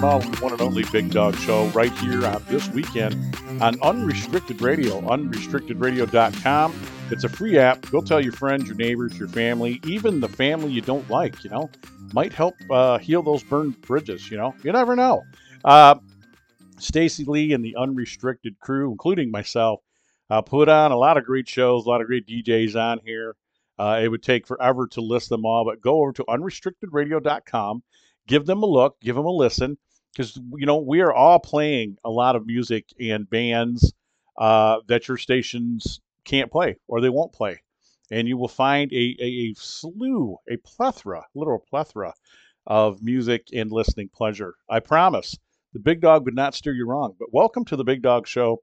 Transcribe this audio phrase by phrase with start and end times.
[0.00, 3.14] welcome one and only Big Dog Show right here on this weekend
[3.62, 6.74] on Unrestricted Radio, unrestrictedradio.com.
[7.10, 7.88] It's a free app.
[7.90, 11.50] Go tell your friends, your neighbors, your family, even the family you don't like, you
[11.50, 11.70] know,
[12.12, 14.54] might help uh, heal those burned bridges, you know.
[14.62, 15.22] You never know.
[15.64, 15.96] Uh,
[16.78, 19.80] Stacy Lee and the Unrestricted crew, including myself,
[20.28, 23.34] uh, put on a lot of great shows, a lot of great DJs on here.
[23.78, 27.82] Uh, it would take forever to list them all, but go over to unrestrictedradio.com
[28.26, 29.78] give them a look, give them a listen,
[30.16, 33.92] because you know we are all playing a lot of music and bands
[34.38, 37.60] uh, that your stations can't play or they won't play,
[38.10, 42.14] and you will find a, a, a slew, a plethora, literal plethora
[42.66, 44.54] of music and listening pleasure.
[44.70, 45.36] I promise.
[45.72, 47.14] The Big Dog would not steer you wrong.
[47.18, 48.62] But welcome to the Big Dog Show,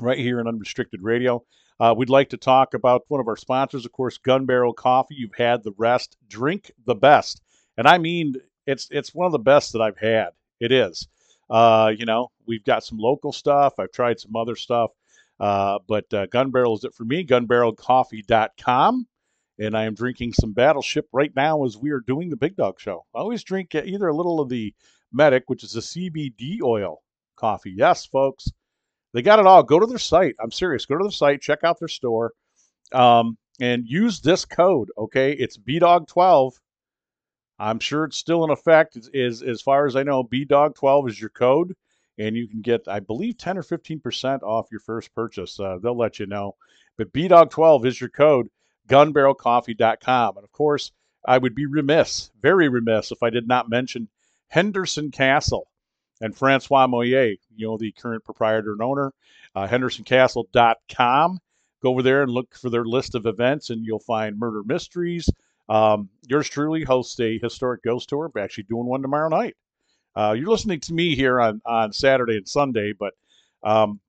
[0.00, 1.44] right here in Unrestricted Radio.
[1.80, 5.16] Uh, we'd like to talk about one of our sponsors, of course, Gun Barrel Coffee.
[5.16, 6.16] You've had the rest.
[6.28, 7.40] Drink the best.
[7.76, 10.30] And I mean it's it's one of the best that I've had.
[10.64, 11.06] It is.
[11.50, 13.74] Uh, you know, we've got some local stuff.
[13.78, 14.92] I've tried some other stuff.
[15.38, 17.24] Uh, but uh, Gun Barrel is it for me.
[17.24, 19.06] Gunbarrelcoffee.com.
[19.58, 22.80] And I am drinking some Battleship right now as we are doing the Big Dog
[22.80, 23.04] Show.
[23.14, 24.74] I always drink either a little of the
[25.12, 27.02] Medic, which is a CBD oil
[27.36, 27.74] coffee.
[27.76, 28.48] Yes, folks,
[29.12, 29.62] they got it all.
[29.62, 30.34] Go to their site.
[30.40, 30.86] I'm serious.
[30.86, 32.32] Go to their site, check out their store,
[32.92, 34.90] um, and use this code.
[34.98, 36.54] Okay, it's BDOG12
[37.58, 38.98] I'm sure it's still in effect.
[39.12, 41.76] Is as far as I know, BDOG12 is your code,
[42.18, 45.58] and you can get, I believe, 10 or 15 percent off your first purchase.
[45.58, 46.56] Uh, they'll let you know.
[46.96, 48.48] But BDOG12 is your code.
[48.88, 50.92] GunBarrelCoffee.com, and of course,
[51.24, 54.08] I would be remiss, very remiss, if I did not mention
[54.48, 55.68] Henderson Castle
[56.20, 59.12] and Francois Moyer, you know, the current proprietor and owner.
[59.54, 61.38] Uh, HendersonCastle.com.
[61.82, 65.28] Go over there and look for their list of events, and you'll find murder mysteries,
[65.68, 68.30] um, yours truly hosts a historic ghost tour.
[68.34, 69.56] We're actually doing one tomorrow night.
[70.16, 73.14] Uh, you're listening to me here on, on Saturday and Sunday, but
[73.62, 74.00] um,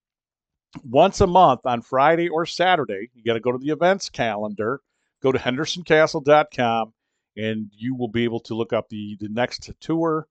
[0.84, 4.82] once a month on Friday or Saturday, you got to go to the events calendar,
[5.24, 6.94] go to hendersoncastle.com,
[7.38, 10.28] and you will be able to look up the, the next tour.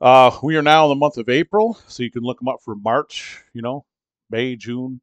[0.00, 2.58] Uh, we are now in the month of April, so you can look them up
[2.62, 3.84] for March, you know,
[4.28, 5.00] May, June.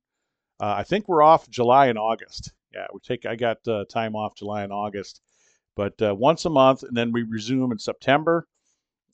[0.60, 3.26] Uh, I think we're off July and August yeah, we take.
[3.26, 5.22] I got uh, time off July and August,
[5.76, 8.48] but uh, once a month, and then we resume in September.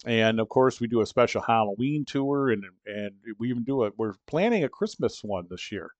[0.06, 3.92] And of course, we do a special Halloween tour, and and we even do a.
[3.98, 5.92] We're planning a Christmas one this year.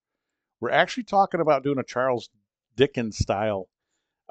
[0.60, 2.30] We're actually talking about doing a Charles
[2.76, 3.70] Dickens style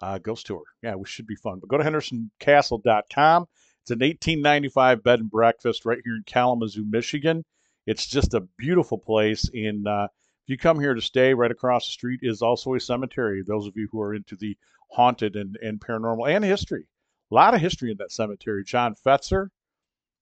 [0.02, 0.62] uh, ghost tour.
[0.82, 1.58] Yeah, we should be fun.
[1.60, 3.46] But go to HendersonCastle.com.
[3.82, 7.44] It's an 1895 bed and breakfast right here in Kalamazoo, Michigan.
[7.86, 9.86] It's just a beautiful place, in.
[9.86, 10.08] uh,
[10.46, 13.42] if you come here to stay, right across the street is also a cemetery.
[13.42, 14.56] Those of you who are into the
[14.92, 16.84] haunted and, and paranormal and history.
[17.32, 18.62] A lot of history in that cemetery.
[18.62, 19.48] John Fetzer.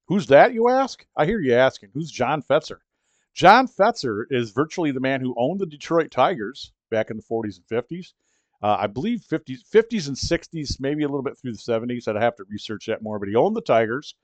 [0.07, 1.05] Who's that, you ask?
[1.15, 1.91] I hear you asking.
[1.93, 2.79] Who's John Fetzer?
[3.35, 7.59] John Fetzer is virtually the man who owned the Detroit Tigers back in the 40s
[7.59, 8.15] and 50s.
[8.63, 12.09] Uh, I believe 50s, 50s and 60s, maybe a little bit through the 70s.
[12.09, 14.15] I'd have to research that more, but he owned the Tigers.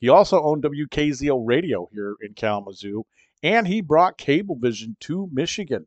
[0.00, 3.04] He also owned WKZO Radio here in Kalamazoo,
[3.42, 5.86] and he brought Cablevision to Michigan.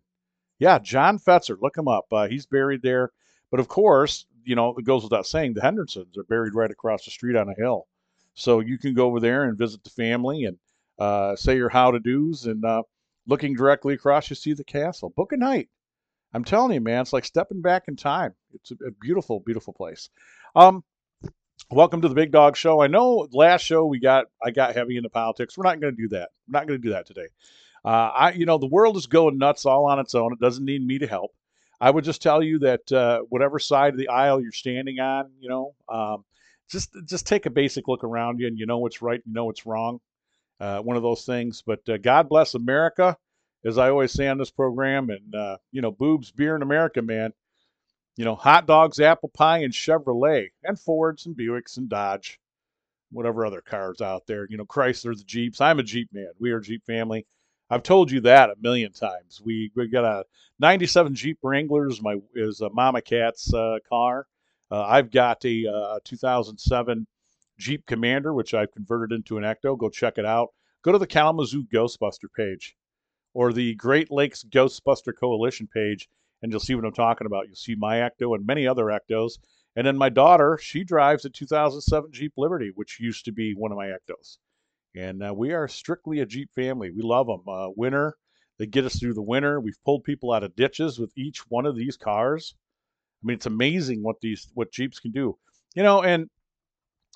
[0.59, 2.05] Yeah, John Fetzer, look him up.
[2.11, 3.11] Uh, he's buried there.
[3.51, 7.05] But of course, you know, it goes without saying, the Hendersons are buried right across
[7.05, 7.87] the street on a hill.
[8.33, 10.57] So you can go over there and visit the family and
[10.99, 12.45] uh, say your how to do's.
[12.45, 12.83] And uh,
[13.27, 15.13] looking directly across, you see the castle.
[15.15, 15.69] Book a night.
[16.33, 18.33] I'm telling you, man, it's like stepping back in time.
[18.53, 20.09] It's a, a beautiful, beautiful place.
[20.55, 20.83] Um,
[21.71, 22.81] welcome to the Big Dog Show.
[22.81, 25.57] I know last show we got I got heavy into politics.
[25.57, 26.29] We're not going to do that.
[26.47, 27.27] We're not going to do that today.
[27.83, 30.33] Uh, I, you know, the world is going nuts all on its own.
[30.33, 31.31] It doesn't need me to help.
[31.79, 35.29] I would just tell you that uh, whatever side of the aisle you're standing on,
[35.39, 36.23] you know, um,
[36.69, 39.45] just just take a basic look around you, and you know what's right, you know
[39.45, 39.99] what's wrong.
[40.59, 41.63] Uh, one of those things.
[41.65, 43.17] But uh, God bless America,
[43.65, 47.01] as I always say on this program, and uh, you know, boobs, beer in America,
[47.01, 47.33] man.
[48.17, 52.39] You know, hot dogs, apple pie, and Chevrolet, and Fords and Buicks and Dodge,
[53.11, 54.47] whatever other cars out there.
[54.49, 55.59] You know, Chrysler, the Jeeps.
[55.59, 56.31] I'm a Jeep man.
[56.39, 57.25] We are a Jeep family.
[57.69, 59.41] I've told you that a million times.
[59.43, 60.23] We we got a
[60.59, 62.01] '97 Jeep Wranglers.
[62.01, 64.27] My is a Mama Cat's uh, car.
[64.71, 67.07] Uh, I've got a uh, 2007
[67.57, 69.77] Jeep Commander, which I've converted into an Ecto.
[69.77, 70.49] Go check it out.
[70.83, 72.75] Go to the Kalamazoo Ghostbuster page
[73.33, 76.09] or the Great Lakes Ghostbuster Coalition page,
[76.41, 77.47] and you'll see what I'm talking about.
[77.47, 79.33] You'll see my Ecto and many other Ectos.
[79.75, 83.71] And then my daughter, she drives a 2007 Jeep Liberty, which used to be one
[83.71, 84.37] of my Ectos.
[84.95, 86.91] And uh, we are strictly a Jeep family.
[86.91, 87.41] We love them.
[87.47, 88.15] Uh, winter,
[88.57, 89.59] they get us through the winter.
[89.59, 92.55] We've pulled people out of ditches with each one of these cars.
[93.21, 95.37] I mean, it's amazing what these what Jeeps can do.
[95.75, 96.29] You know, and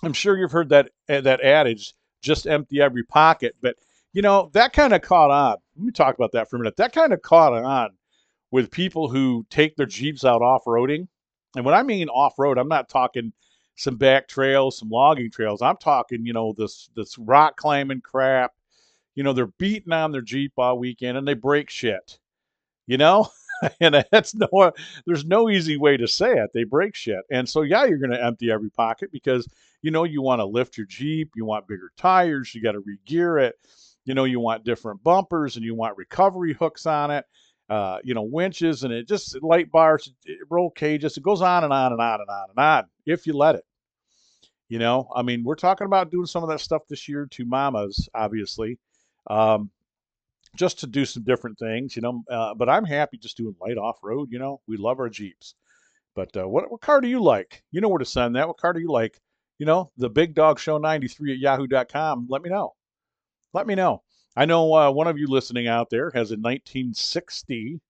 [0.04, 3.56] I'm sure you've heard that eh, that adage: just empty every pocket.
[3.62, 3.76] But
[4.12, 5.58] you know that kind of caught on.
[5.78, 6.78] Let me talk about that for a minute.
[6.78, 7.92] That kind of caught on
[8.52, 11.08] with people who take their Jeeps out off roading.
[11.56, 13.34] And when I mean off road, I'm not talking
[13.76, 15.62] some back trails, some logging trails.
[15.62, 18.54] I'm talking, you know, this this rock climbing crap.
[19.16, 22.20] You know, they're beating on their Jeep all weekend and they break shit.
[22.88, 23.28] You know?
[23.82, 24.72] and that's no
[25.06, 26.52] there's no easy way to say it.
[26.54, 27.22] They break shit.
[27.32, 29.48] And so yeah, you're gonna empty every pocket because
[29.82, 32.82] you know you want to lift your Jeep, you want bigger tires, you got to
[32.82, 33.56] regear it,
[34.06, 37.26] you know, you want different bumpers and you want recovery hooks on it
[37.70, 40.12] uh, you know, winches and it just light bars,
[40.50, 41.18] roll cages.
[41.18, 43.66] It goes on and on and on and on and on if you let it.
[44.70, 47.46] You know, I mean, we're talking about doing some of that stuff this year to
[47.46, 48.78] mamas, obviously,
[49.28, 49.72] um,
[50.56, 52.24] just to do some different things, you know.
[52.30, 54.30] Uh, but I'm happy just doing light off road.
[54.32, 55.56] You know, we love our Jeeps.
[56.16, 57.64] But uh, what, what car do you like?
[57.72, 58.48] You know where to send that.
[58.48, 59.20] What car do you like?
[59.58, 62.28] You know, the Big Dog Show 93 at yahoo.com.
[62.30, 62.74] Let me know.
[63.54, 64.04] Let me know.
[64.40, 67.82] I know uh, one of you listening out there has a 1960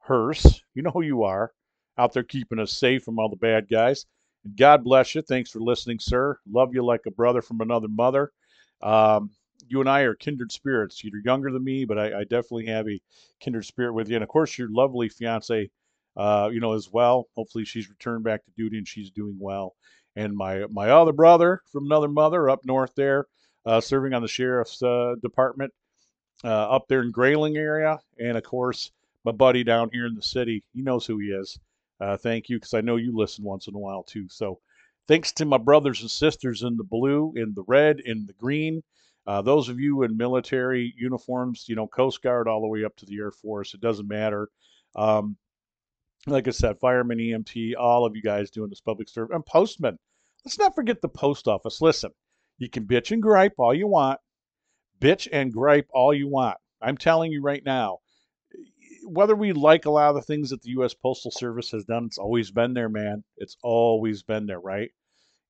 [0.00, 0.60] hearse.
[0.74, 1.54] You know who you are
[1.96, 4.04] out there keeping us safe from all the bad guys.
[4.44, 5.22] And God bless you.
[5.22, 6.38] Thanks for listening, sir.
[6.46, 8.32] Love you like a brother from another mother.
[8.82, 9.30] Um,
[9.66, 11.02] you and I are kindred spirits.
[11.02, 13.00] You're younger than me, but I, I, definitely have a
[13.40, 14.16] kindred spirit with you.
[14.16, 15.70] And of course, your lovely fiance,
[16.18, 17.28] uh, you know, as well.
[17.34, 19.74] Hopefully, she's returned back to duty and she's doing well.
[20.16, 23.26] And my my other brother from another mother up north there
[23.80, 25.72] serving on the sheriff's uh, department
[26.44, 28.90] uh, up there in Grayling area, and of course
[29.24, 30.64] my buddy down here in the city.
[30.72, 31.58] He knows who he is.
[32.00, 34.26] Uh, thank you, because I know you listen once in a while too.
[34.28, 34.58] So
[35.06, 38.82] thanks to my brothers and sisters in the blue, in the red, in the green.
[39.24, 42.96] Uh, those of you in military uniforms, you know, Coast Guard all the way up
[42.96, 44.48] to the Air Force, it doesn't matter.
[44.96, 45.36] Um,
[46.26, 49.96] like I said, firemen, EMT, all of you guys doing this public service, and postmen.
[50.44, 51.80] Let's not forget the post office.
[51.80, 52.10] Listen,
[52.62, 54.20] you can bitch and gripe all you want.
[55.00, 56.56] Bitch and gripe all you want.
[56.80, 57.98] I'm telling you right now,
[59.04, 60.94] whether we like a lot of the things that the U.S.
[60.94, 63.24] Postal Service has done, it's always been there, man.
[63.36, 64.90] It's always been there, right?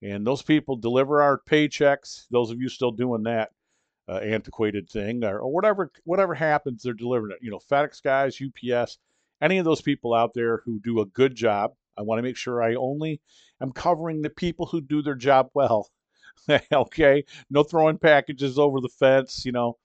[0.02, 2.26] And those people deliver our paychecks.
[2.30, 3.50] Those of you still doing that
[4.08, 7.44] uh, antiquated thing, or, or whatever, whatever happens, they're delivering it.
[7.44, 8.98] You know, FedEx guys, UPS,
[9.40, 11.72] any of those people out there who do a good job.
[11.96, 13.20] I want to make sure I only
[13.60, 15.90] am covering the people who do their job well.
[16.72, 19.44] okay, no throwing packages over the fence.
[19.44, 19.78] You know,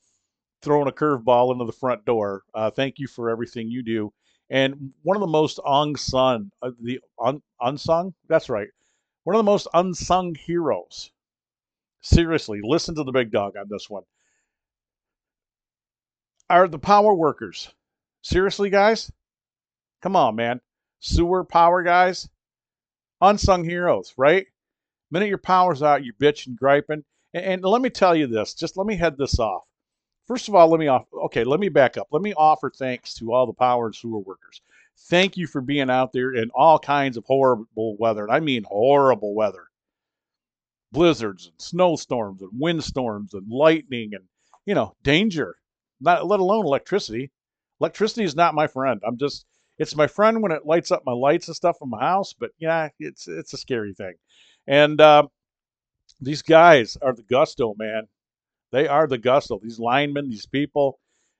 [0.61, 2.43] throwing a curveball into the front door.
[2.53, 4.13] Uh, thank you for everything you do.
[4.49, 8.69] And one of the most unsung, uh, the un, unsung, that's right,
[9.23, 11.11] one of the most unsung heroes.
[12.01, 14.03] Seriously, listen to the big dog on this one.
[16.49, 17.73] Are the power workers?
[18.21, 19.11] Seriously, guys?
[20.01, 20.61] Come on, man.
[20.99, 22.29] Sewer power guys?
[23.19, 24.47] Unsung heroes, right?
[25.11, 27.03] Minute your power's out, you're bitching, griping.
[27.33, 29.63] And, and let me tell you this, just let me head this off.
[30.27, 31.05] First of all, let me off.
[31.25, 32.07] Okay, let me back up.
[32.11, 34.61] Let me offer thanks to all the power and sewer workers.
[35.09, 38.65] Thank you for being out there in all kinds of horrible weather, and I mean
[38.67, 39.67] horrible weather.
[40.91, 44.25] Blizzards and snowstorms and windstorms and lightning and
[44.65, 45.55] you know danger.
[46.01, 47.31] Not let alone electricity.
[47.79, 49.01] Electricity is not my friend.
[49.05, 49.45] I'm just
[49.77, 52.51] it's my friend when it lights up my lights and stuff in my house, but
[52.57, 54.15] yeah, it's it's a scary thing.
[54.67, 55.27] And uh,
[56.19, 58.07] these guys are the gusto, man.
[58.71, 59.59] They are the gusto.
[59.61, 60.99] These linemen, these people.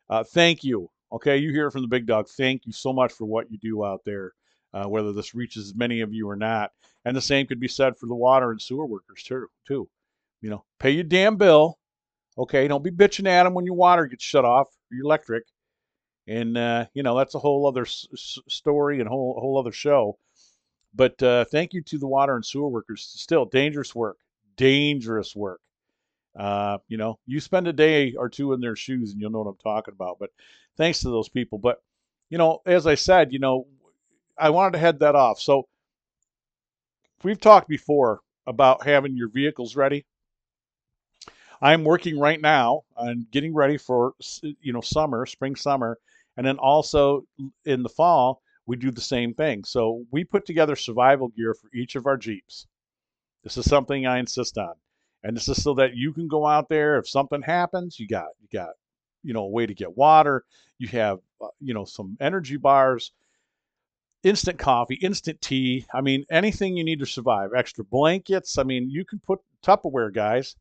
[0.10, 0.90] Uh, thank you.
[1.12, 2.28] Okay, you hear it from the big dog.
[2.30, 4.34] Thank you so much for what you do out there,
[4.74, 6.72] uh, whether this reaches many of you or not.
[7.06, 9.48] And the same could be said for the water and sewer workers too.
[9.66, 9.90] Too,
[10.42, 11.78] you know, pay your damn bill.
[12.38, 15.44] Okay, don't be bitching at them when your water gets shut off, or your electric.
[16.28, 18.08] And uh, you know that's a whole other s-
[18.50, 20.18] story and whole whole other show.
[20.98, 23.08] But uh, thank you to the water and sewer workers.
[23.16, 24.18] Still dangerous work,
[24.58, 25.62] dangerous work.
[26.36, 29.44] Uh, you know, you spend a day or two in their shoes and you'll know
[29.44, 30.18] what I'm talking about.
[30.20, 30.32] But
[30.76, 31.60] thanks to those people.
[31.60, 31.82] But,
[32.30, 33.68] you know, as I said, you know,
[34.38, 35.40] I wanted to head that off.
[35.40, 35.68] So
[37.24, 40.06] we've talked before about having your vehicles ready.
[41.62, 46.00] I'm working right now on getting ready for, you know, summer, spring, summer.
[46.38, 47.24] And then also
[47.66, 49.64] in the fall, we do the same thing.
[49.64, 52.68] So we put together survival gear for each of our Jeeps.
[53.44, 54.74] This is something I insist on.
[55.24, 58.28] And this is so that you can go out there if something happens, you got
[58.40, 58.72] you got
[59.24, 60.44] you know a way to get water,
[60.78, 63.12] you have uh, you know some energy bars,
[64.24, 65.86] instant coffee, instant tea.
[65.94, 67.52] I mean anything you need to survive.
[67.56, 68.58] Extra blankets.
[68.58, 70.56] I mean you can put Tupperware guys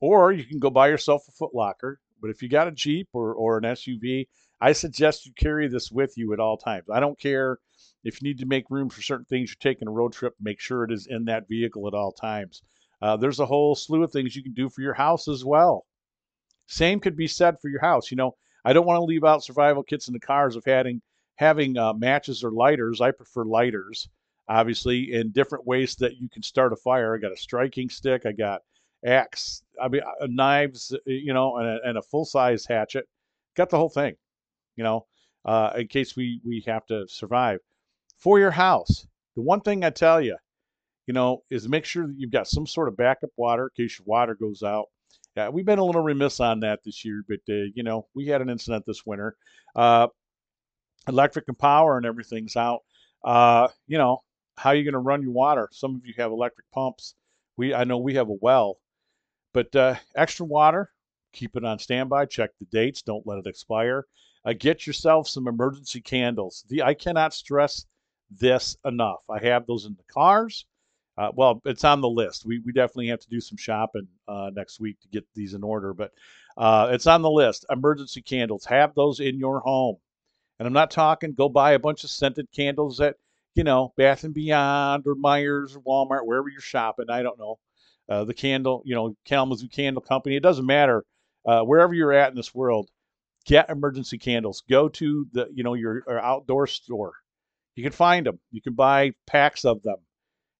[0.00, 2.00] or you can go buy yourself a Foot Locker.
[2.20, 4.26] But if you got a Jeep or, or an SUV,
[4.60, 6.90] I suggest you carry this with you at all times.
[6.92, 7.58] I don't care
[8.04, 9.50] if you need to make room for certain things.
[9.50, 12.62] You're taking a road trip, make sure it is in that vehicle at all times.
[13.00, 15.86] Uh, there's a whole slew of things you can do for your house as well.
[16.66, 18.10] Same could be said for your house.
[18.10, 21.00] You know, I don't want to leave out survival kits in the cars of having
[21.36, 23.00] having uh, matches or lighters.
[23.00, 24.08] I prefer lighters,
[24.48, 27.14] obviously, in different ways that you can start a fire.
[27.14, 28.26] I got a striking stick.
[28.26, 28.60] I got
[29.04, 29.62] axe.
[29.82, 30.92] I mean, uh, knives.
[30.92, 33.08] Uh, you know, and a, and a full size hatchet.
[33.56, 34.16] Got the whole thing.
[34.80, 35.06] You know,
[35.44, 37.58] uh, in case we we have to survive
[38.16, 39.06] for your house.
[39.36, 40.38] The one thing I tell you,
[41.06, 43.98] you know, is make sure that you've got some sort of backup water in case
[43.98, 44.86] your water goes out.
[45.36, 48.28] Yeah, we've been a little remiss on that this year, but uh, you know, we
[48.28, 49.36] had an incident this winter.
[49.76, 50.08] Uh,
[51.06, 52.80] electric and power and everything's out.
[53.22, 54.22] Uh, you know,
[54.56, 55.68] how are you going to run your water?
[55.72, 57.16] Some of you have electric pumps.
[57.58, 58.78] We, I know we have a well,
[59.52, 60.90] but uh, extra water,
[61.34, 62.24] keep it on standby.
[62.24, 63.02] Check the dates.
[63.02, 64.06] Don't let it expire.
[64.44, 66.64] Uh, get yourself some emergency candles.
[66.68, 67.86] The I cannot stress
[68.30, 69.20] this enough.
[69.28, 70.66] I have those in the cars.
[71.18, 72.46] Uh, well, it's on the list.
[72.46, 75.62] We, we definitely have to do some shopping uh, next week to get these in
[75.62, 76.12] order, but
[76.56, 77.66] uh, it's on the list.
[77.68, 78.64] Emergency candles.
[78.64, 79.96] Have those in your home.
[80.58, 83.16] And I'm not talking go buy a bunch of scented candles at,
[83.54, 87.06] you know, Bath and Beyond or Myers or Walmart, wherever you're shopping.
[87.10, 87.58] I don't know.
[88.08, 90.36] Uh, the candle, you know, Kalamazoo Candle Company.
[90.36, 91.04] It doesn't matter.
[91.46, 92.90] Uh, wherever you're at in this world,
[93.46, 94.62] get emergency candles.
[94.68, 97.12] Go to the, you know, your, your outdoor store
[97.80, 98.38] you can find them.
[98.50, 99.96] You can buy packs of them.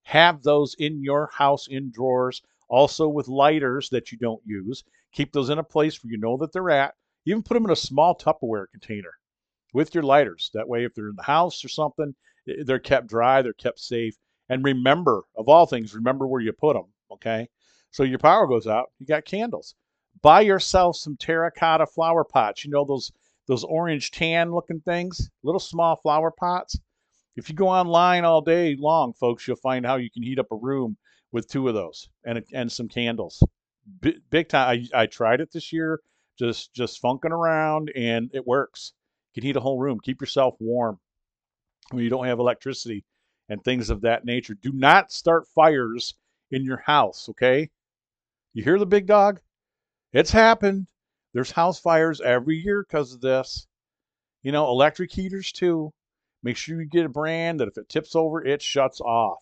[0.04, 4.84] Have those in your house in drawers, also with lighters that you don't use.
[5.12, 6.94] Keep those in a place where you know that they're at.
[7.26, 9.12] Even put them in a small Tupperware container
[9.74, 10.50] with your lighters.
[10.54, 12.14] That way, if they're in the house or something,
[12.48, 14.16] eh, eh, they're kept dry, they're kept safe.
[14.48, 16.86] And remember, of all things, remember where you put them.
[17.12, 17.48] Okay.
[17.90, 19.74] So your power goes out, you got candles.
[20.22, 22.64] Buy yourself some terracotta flower pots.
[22.64, 23.10] You know those
[23.46, 26.78] those orange tan looking things, little small flower pots.
[27.36, 30.52] If you go online all day long, folks, you'll find how you can heat up
[30.52, 30.96] a room
[31.32, 33.42] with two of those and and some candles.
[34.00, 34.86] B- big time.
[34.94, 36.00] I, I tried it this year,
[36.38, 38.92] just just funking around, and it works.
[39.32, 40.00] You can heat a whole room.
[40.02, 40.98] Keep yourself warm
[41.90, 43.04] when you don't have electricity
[43.48, 44.54] and things of that nature.
[44.54, 46.14] Do not start fires
[46.50, 47.28] in your house.
[47.30, 47.70] Okay,
[48.52, 49.40] you hear the big dog?
[50.12, 50.86] It's happened.
[51.32, 53.66] There's house fires every year because of this.
[54.42, 55.92] You know, electric heaters too.
[56.42, 59.38] Make sure you get a brand that if it tips over, it shuts off.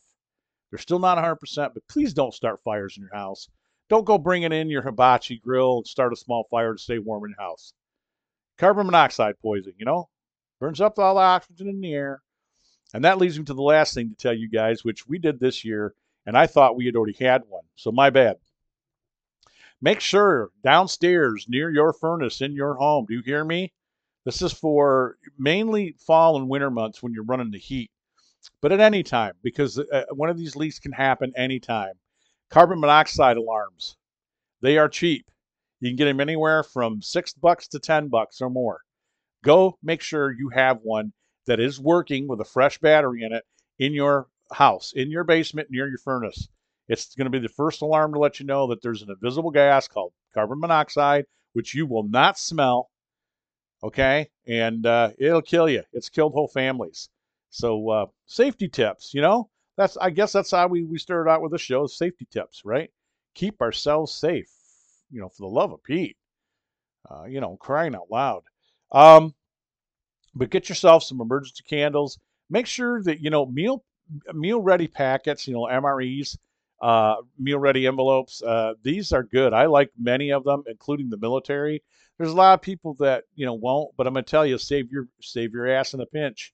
[0.71, 3.49] They're still not 100%, but please don't start fires in your house.
[3.89, 7.25] Don't go bringing in your hibachi grill and start a small fire to stay warm
[7.25, 7.73] in your house.
[8.59, 10.11] Carbon monoxide poisoning, you know,
[10.61, 12.21] burns up all the oxygen in the air.
[12.93, 15.41] And that leads me to the last thing to tell you guys, which we did
[15.41, 15.95] this year,
[16.27, 17.65] and I thought we had already had one.
[17.77, 18.37] So my bad.
[19.81, 23.73] Make sure downstairs near your furnace in your home, do you hear me?
[24.25, 27.91] This is for mainly fall and winter months when you're running the heat,
[28.61, 31.95] but at any time because uh, one of these leaks can happen anytime.
[32.51, 33.97] Carbon monoxide alarms,
[34.61, 35.31] they are cheap.
[35.81, 38.81] You can get them anywhere from six bucks to ten bucks or more.
[39.45, 41.13] Go make sure you have one
[41.47, 43.45] that is working with a fresh battery in it
[43.79, 46.49] in your house, in your basement, near your furnace.
[46.89, 49.51] It's going to be the first alarm to let you know that there's an invisible
[49.51, 52.91] gas called carbon monoxide, which you will not smell
[53.83, 54.31] okay?
[54.47, 55.83] And uh, it'll kill you.
[55.93, 57.09] It's killed whole families.
[57.51, 61.43] So uh, safety tips, you know, that's I guess that's how we we started out
[61.43, 61.87] with the show.
[61.87, 62.91] Safety tips, right?
[63.35, 64.51] Keep ourselves safe.
[65.11, 66.17] You know, for the love of Pete.
[67.09, 68.43] Uh, you know, crying out loud.
[68.93, 69.35] Um,
[70.35, 72.19] but get yourself some emergency candles.
[72.51, 73.85] Make sure that you know meal
[74.35, 75.47] meal ready packets.
[75.47, 76.37] You know, MREs,
[76.81, 78.43] uh, meal ready envelopes.
[78.43, 79.53] Uh, these are good.
[79.53, 81.83] I like many of them, including the military.
[82.19, 84.91] There's a lot of people that you know won't, but I'm gonna tell you, save
[84.91, 86.53] your save your ass in a pinch.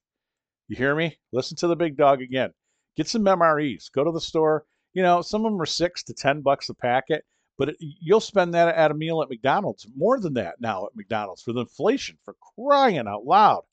[0.67, 1.17] You hear me?
[1.31, 2.51] Listen to the big dog again.
[2.97, 3.91] Get some MREs.
[3.91, 4.65] Go to the store.
[4.93, 7.25] You know, some of them are six to ten bucks a packet,
[7.57, 9.87] but it, you'll spend that at a meal at McDonald's.
[9.95, 12.17] More than that now at McDonald's with inflation.
[12.23, 13.63] For crying out loud,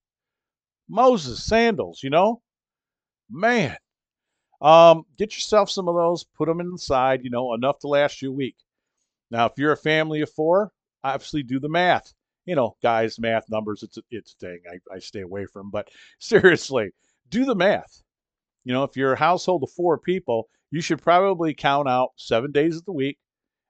[0.88, 2.02] Moses sandals.
[2.02, 2.42] You know,
[3.30, 3.76] man.
[4.62, 6.24] Um, get yourself some of those.
[6.24, 7.24] Put them inside.
[7.24, 8.56] You know, enough to last you a week.
[9.30, 12.14] Now, if you're a family of four, obviously do the math.
[12.46, 15.70] You know, guys, math numbers, it's a, it's a thing I, I stay away from.
[15.70, 15.88] But
[16.20, 16.92] seriously,
[17.28, 18.02] do the math.
[18.64, 22.52] You know, if you're a household of four people, you should probably count out seven
[22.52, 23.18] days of the week.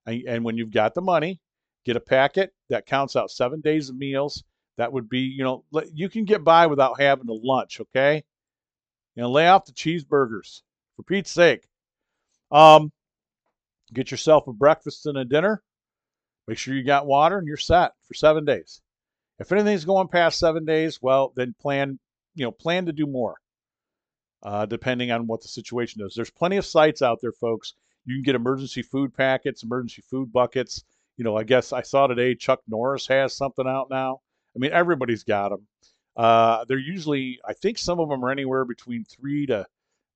[0.06, 1.40] And, and when you've got the money,
[1.84, 4.44] get a packet that counts out seven days of meals.
[4.76, 8.24] That would be, you know, you can get by without having a lunch, okay?
[9.14, 10.62] You know, lay off the cheeseburgers
[10.96, 11.66] for Pete's sake.
[12.50, 12.92] Um,
[13.92, 15.62] get yourself a breakfast and a dinner.
[16.46, 18.80] Make sure you got water and you're set for seven days.
[19.38, 21.98] If anything's going past seven days, well, then plan,
[22.34, 23.36] you know, plan to do more,
[24.42, 26.14] uh, depending on what the situation is.
[26.14, 27.74] There's plenty of sites out there, folks.
[28.04, 30.84] You can get emergency food packets, emergency food buckets.
[31.16, 34.20] You know, I guess I saw today Chuck Norris has something out now.
[34.54, 35.66] I mean, everybody's got them.
[36.16, 39.66] Uh, they're usually, I think some of them are anywhere between three to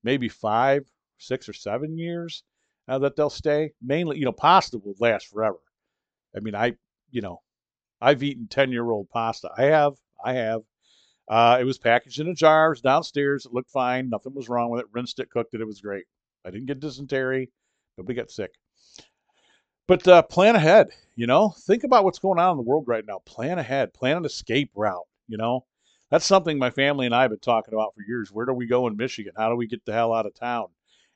[0.06, 0.86] maybe five,
[1.18, 2.44] six, or seven years
[2.88, 3.72] uh, that they'll stay.
[3.82, 5.58] Mainly, you know, pasta will last forever.
[6.34, 6.75] I mean, I,
[7.10, 7.42] you know,
[8.00, 9.50] I've eaten 10 year old pasta.
[9.58, 9.94] I have.
[10.25, 10.62] I have.
[11.28, 12.75] Uh, it was packaged in a jar.
[12.75, 13.46] Downstairs.
[13.46, 14.08] It looked fine.
[14.08, 14.86] Nothing was wrong with it.
[14.92, 15.60] Rinsed it, cooked it.
[15.60, 16.04] It was great.
[16.44, 17.50] I didn't get dysentery.
[17.98, 18.52] Nobody got sick.
[19.88, 20.88] But uh, plan ahead.
[21.16, 23.18] You know, think about what's going on in the world right now.
[23.25, 23.92] Plan ahead.
[23.92, 25.06] Plan an escape route.
[25.26, 25.64] You know,
[26.10, 28.30] that's something my family and I have been talking about for years.
[28.30, 29.32] Where do we go in Michigan?
[29.36, 30.66] How do we get the hell out of town?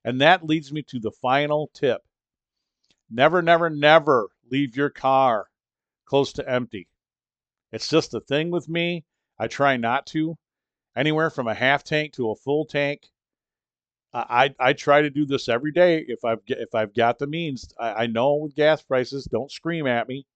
[0.05, 2.03] And that leads me to the final tip.
[3.11, 5.47] Never, never, never leave your car
[6.07, 6.89] close to empty.
[7.73, 9.05] It's just a thing with me.
[9.39, 10.37] I try not to.
[10.97, 13.09] Anywhere from a half tank to a full tank.
[14.13, 17.73] I, I try to do this every day if I've if I've got the means.
[17.79, 20.27] I, I know with gas prices, don't scream at me.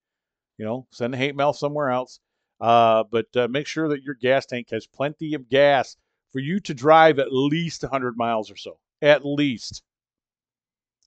[0.58, 2.20] You know, send hate mail somewhere else.
[2.60, 5.96] Uh, but uh, make sure that your gas tank has plenty of gas
[6.32, 9.82] for you to drive at least 100 miles or so, at least,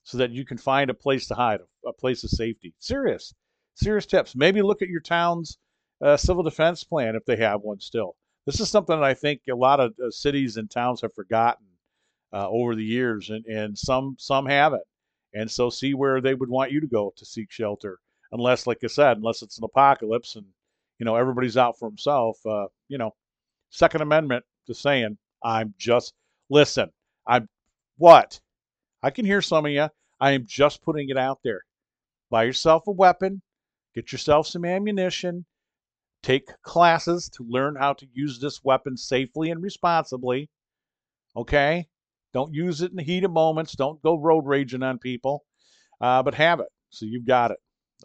[0.04, 2.74] so that you can find a place to hide, a, place of safety.
[2.78, 3.34] Serious,
[3.74, 4.34] serious tips.
[4.34, 5.58] Maybe look at your town's
[6.00, 8.16] uh, civil defense plan if they have one still.
[8.46, 11.66] This is something that I think a lot of uh, cities and towns have forgotten
[12.32, 14.84] uh, over the years, and, and some some haven't.
[15.34, 17.98] And so see where they would want you to go to seek shelter,
[18.32, 20.46] unless, like I said, unless it's an apocalypse and
[20.98, 22.38] you know everybody's out for himself.
[22.46, 23.14] Uh, you know,
[23.70, 25.18] Second Amendment, just saying.
[25.42, 26.14] I'm just
[26.50, 26.90] listen.
[27.26, 27.48] I'm
[27.96, 28.40] what?
[29.02, 29.88] I can hear some of you.
[30.20, 31.62] I am just putting it out there.
[32.30, 33.42] Buy yourself a weapon.
[33.94, 35.44] Get yourself some ammunition.
[36.22, 40.50] Take classes to learn how to use this weapon safely and responsibly.
[41.36, 41.86] Okay?
[42.34, 43.74] Don't use it in the heat of moments.
[43.76, 45.44] Don't go road raging on people,
[46.00, 46.66] uh, but have it.
[46.90, 47.58] So you've got it.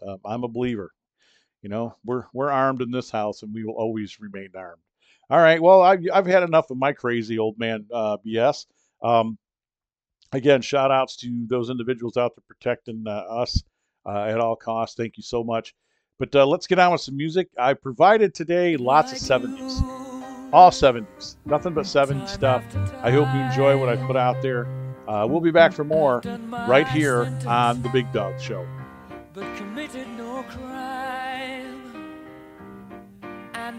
[0.06, 0.90] Uh, I'm a believer.
[1.64, 4.82] You know, we're we're armed in this house, and we will always remain armed.
[5.30, 5.60] All right.
[5.60, 8.66] Well, I've I've had enough of my crazy old man uh, BS.
[9.02, 9.38] Um,
[10.30, 13.62] again, shout outs to those individuals out there protecting uh, us
[14.06, 14.94] uh, at all costs.
[14.94, 15.74] Thank you so much.
[16.18, 17.48] But uh, let's get on with some music.
[17.58, 20.04] I provided today lots of 70s
[20.54, 21.36] all 70s.
[21.44, 22.64] Nothing but 70s stuff.
[23.02, 24.66] I hope you enjoy what I put out there.
[25.08, 26.22] Uh, we'll be back for more
[26.68, 28.64] right here on The Big Dog Show.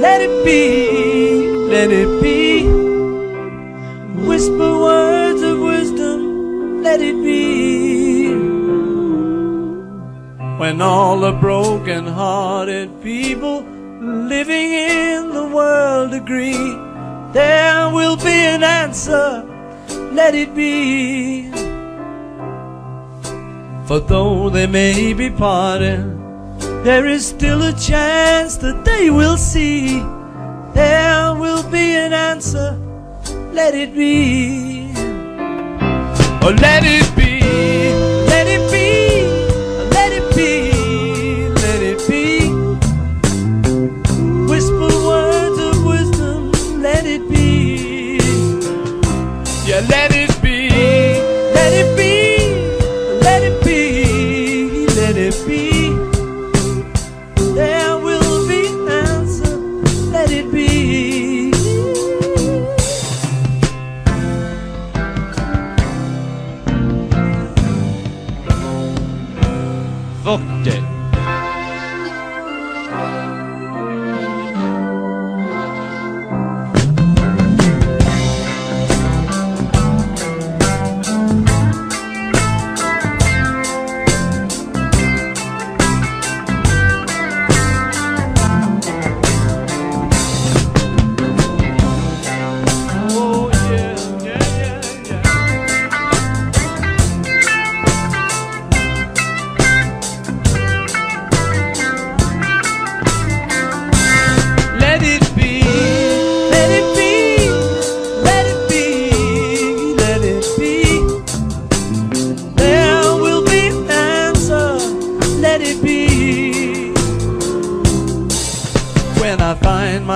[0.00, 2.64] let it be, let it be.
[4.26, 8.32] Whisper words of wisdom, let it be.
[10.58, 13.62] When all the broken hearted people
[14.00, 16.76] living in the world agree,
[17.32, 19.44] there will be an answer,
[20.12, 21.50] let it be.
[23.86, 26.19] For though they may be parted,
[26.82, 30.00] there is still a chance that they will see.
[30.74, 32.78] There will be an answer,
[33.52, 34.92] let it be.
[36.42, 37.40] Oh, let it be,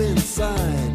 [0.00, 0.85] Inside,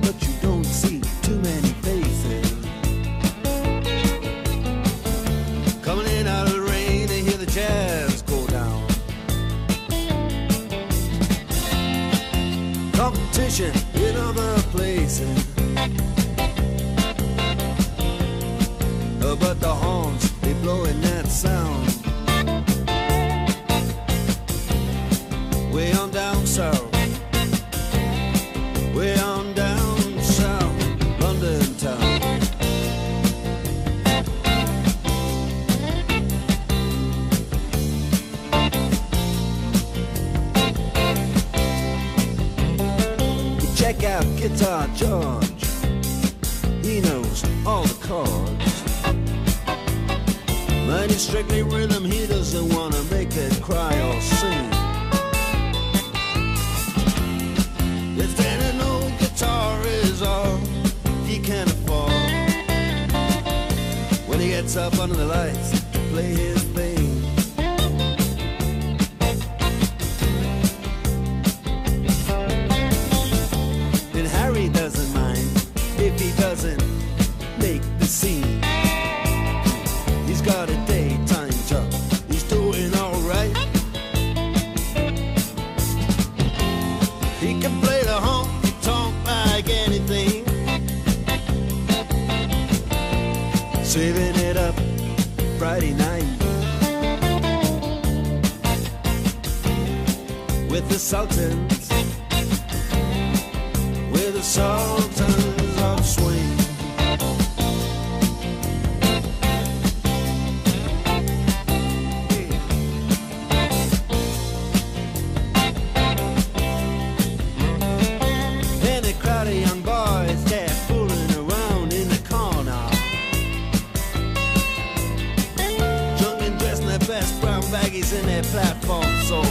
[128.14, 129.44] in their platform soul.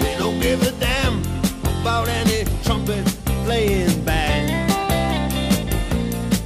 [0.00, 1.20] They don't give a damn
[1.80, 3.04] about any trumpet
[3.44, 4.48] playing band.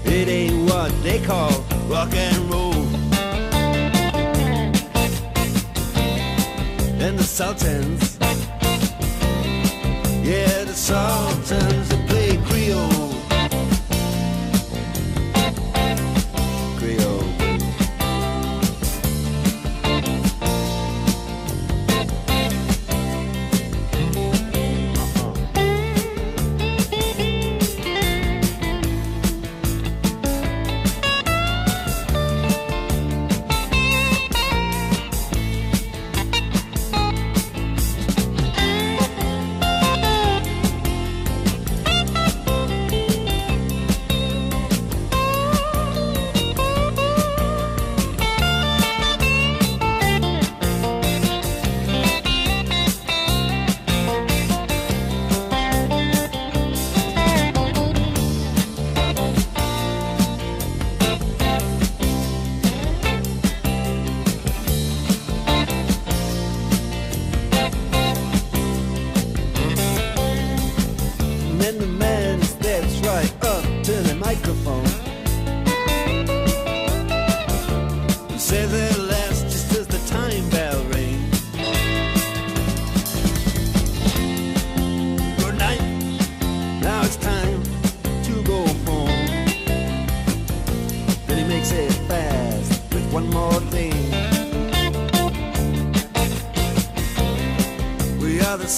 [0.04, 1.52] It ain't what they call
[1.88, 2.74] rock and roll.
[7.00, 8.18] And the Sultans,
[10.22, 11.83] yeah, the Sultans.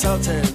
[0.07, 0.46] insulted.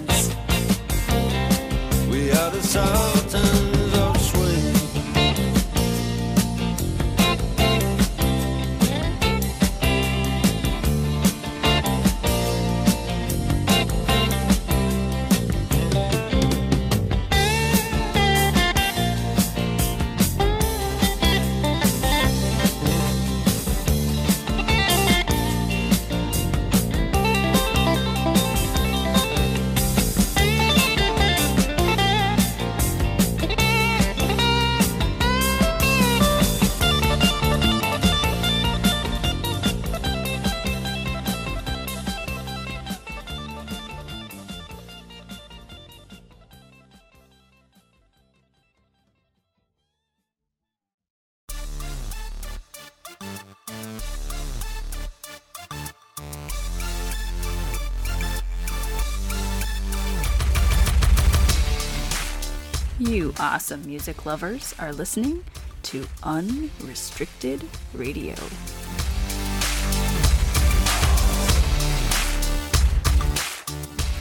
[63.52, 65.44] awesome music lovers are listening
[65.84, 67.62] to Unrestricted
[67.94, 68.34] Radio.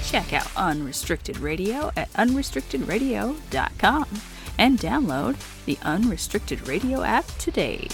[0.03, 4.07] Check out Unrestricted Radio at unrestrictedradio.com
[4.59, 7.87] and download the Unrestricted Radio app today.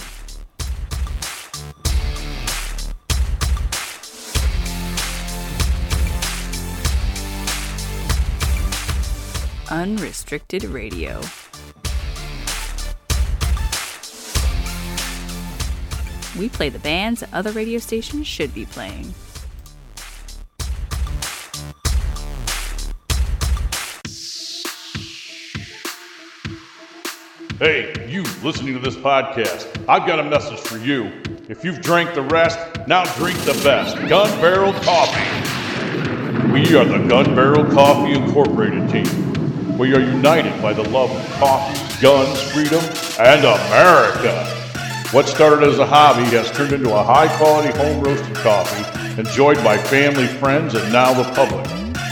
[9.69, 11.19] Unrestricted Radio.
[16.39, 19.13] We play the bands other radio stations should be playing.
[27.59, 31.11] Hey, you listening to this podcast, I've got a message for you.
[31.49, 36.51] If you've drank the rest, now drink the best Gun Barrel Coffee.
[36.53, 39.26] We are the Gun Barrel Coffee Incorporated team.
[39.77, 42.83] We are united by the love of coffee, guns, freedom,
[43.19, 44.45] and America.
[45.11, 49.63] What started as a hobby has turned into a high quality home roasted coffee enjoyed
[49.63, 51.69] by family, friends, and now the public.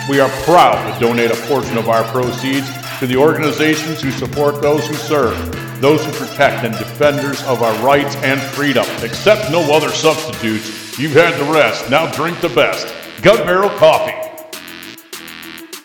[0.08, 4.62] We are proud to donate a portion of our proceeds to the organizations who support
[4.62, 5.36] those who serve,
[5.82, 8.86] those who protect and defenders of our rights and freedom.
[9.02, 11.00] Accept no other substitutes.
[11.00, 11.90] You've had the rest.
[11.90, 12.94] Now drink the best.
[13.24, 14.35] Gun Barrel Coffee.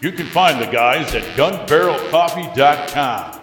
[0.02, 3.36] You can find the guys at gunbarrelcoffee.com.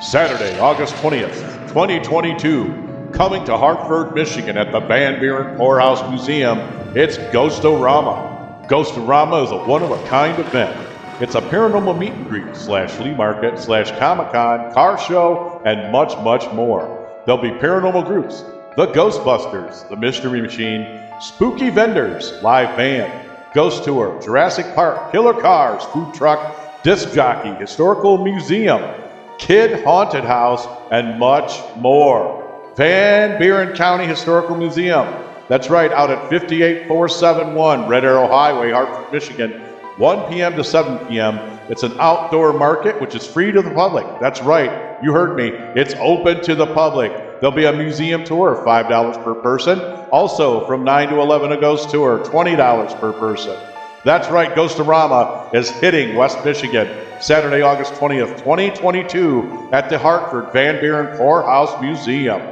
[0.00, 6.58] Saturday, August 20th, 2022, coming to Hartford, Michigan at the Van Buren Poorhouse Museum,
[6.96, 8.66] it's Ghostorama.
[8.66, 10.81] Ghostorama is a one-of-a-kind event.
[11.20, 16.16] It's a paranormal meet and greet slash flea market slash Comic-Con, car show, and much,
[16.24, 17.06] much more.
[17.26, 18.40] There'll be paranormal groups,
[18.76, 25.84] the Ghostbusters, the Mystery Machine, spooky vendors, live band, ghost tour, Jurassic Park, killer cars,
[25.84, 28.82] food truck, disc jockey, historical museum,
[29.38, 32.72] Kid Haunted House, and much more.
[32.74, 35.06] Van Buren County Historical Museum.
[35.48, 39.62] That's right, out at 58471 Red Arrow Highway, Hartford, Michigan,
[39.98, 40.56] 1 p.m.
[40.56, 41.38] to 7 p.m.
[41.68, 44.06] It's an outdoor market which is free to the public.
[44.20, 45.48] That's right, you heard me.
[45.80, 47.12] It's open to the public.
[47.40, 49.80] There'll be a museum tour, $5 per person.
[50.10, 53.58] Also, from 9 to 11, a ghost tour, $20 per person.
[54.04, 56.88] That's right, Ghostorama is hitting West Michigan
[57.20, 62.42] Saturday, August 20th, 2022, at the Hartford Van Buren Poorhouse Museum.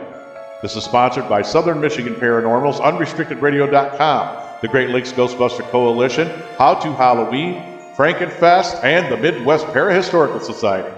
[0.63, 6.93] This is sponsored by Southern Michigan Paranormals, UnrestrictedRadio.com, the Great Lakes Ghostbuster Coalition, How to
[6.93, 7.55] Halloween,
[7.97, 10.95] Frankenfest, and the Midwest Parahistorical Society.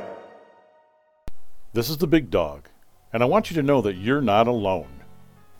[1.73, 2.69] This is the Big Dog,
[3.13, 5.03] and I want you to know that you're not alone.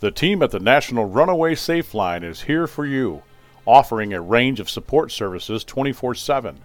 [0.01, 3.23] The team at the National Runaway Safe Line is here for you,
[3.67, 6.59] offering a range of support services 24 7.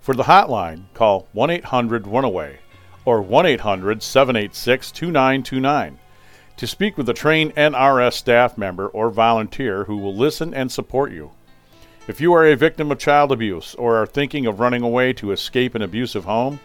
[0.00, 2.60] For the hotline, call 1 800 Runaway
[3.04, 5.98] or 1 800 786 2929
[6.56, 11.12] to speak with a trained NRS staff member or volunteer who will listen and support
[11.12, 11.30] you.
[12.06, 15.32] If you are a victim of child abuse or are thinking of running away to
[15.32, 16.60] escape an abusive home,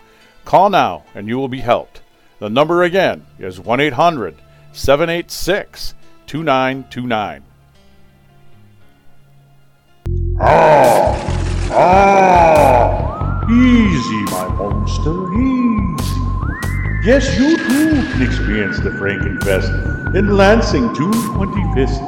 [0.45, 2.01] call now and you will be helped.
[2.39, 4.35] The number again is 1 800
[4.73, 5.95] 786
[6.27, 7.43] 2929.
[10.41, 11.69] Ah!
[11.71, 13.45] Ah!
[13.49, 16.19] Easy, my monster, easy.
[17.03, 21.99] Yes, you can experience the Frankenfest in Lansing, June 25th,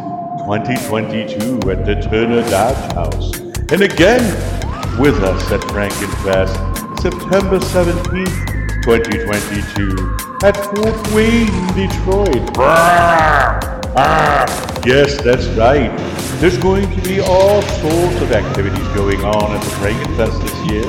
[0.45, 3.39] 2022 at the Turner Dodge House.
[3.71, 4.21] And again,
[4.99, 12.51] with us at Frankenfest, September 17th, 2022 at Fort Wayne, Detroit.
[13.95, 15.95] Ah, yes, that's right.
[16.41, 20.85] There's going to be all sorts of activities going on at the Frankenfest this year.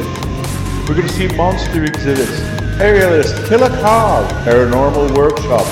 [0.89, 2.41] We're going to see monster exhibits,
[2.81, 5.67] aerialist, killer cars, paranormal workshop,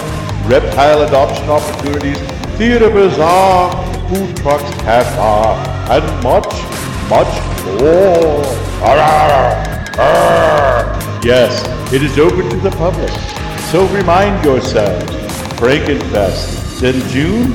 [0.49, 2.19] reptile adoption opportunities,
[2.57, 3.71] theater bazaar,
[4.09, 5.57] food trucks, bar,
[5.91, 6.53] and much,
[7.09, 7.33] much
[7.81, 8.45] more.
[11.23, 13.11] Yes, it is open to the public.
[13.71, 15.05] So remind yourselves,
[15.61, 17.53] Frankenfest in June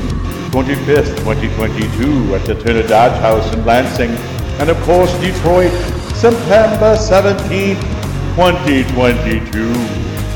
[0.51, 4.11] 25th, 2022 at the Turner Dodge House in Lansing,
[4.59, 5.71] and of course Detroit,
[6.13, 7.94] September 17th,
[8.35, 9.73] 2022.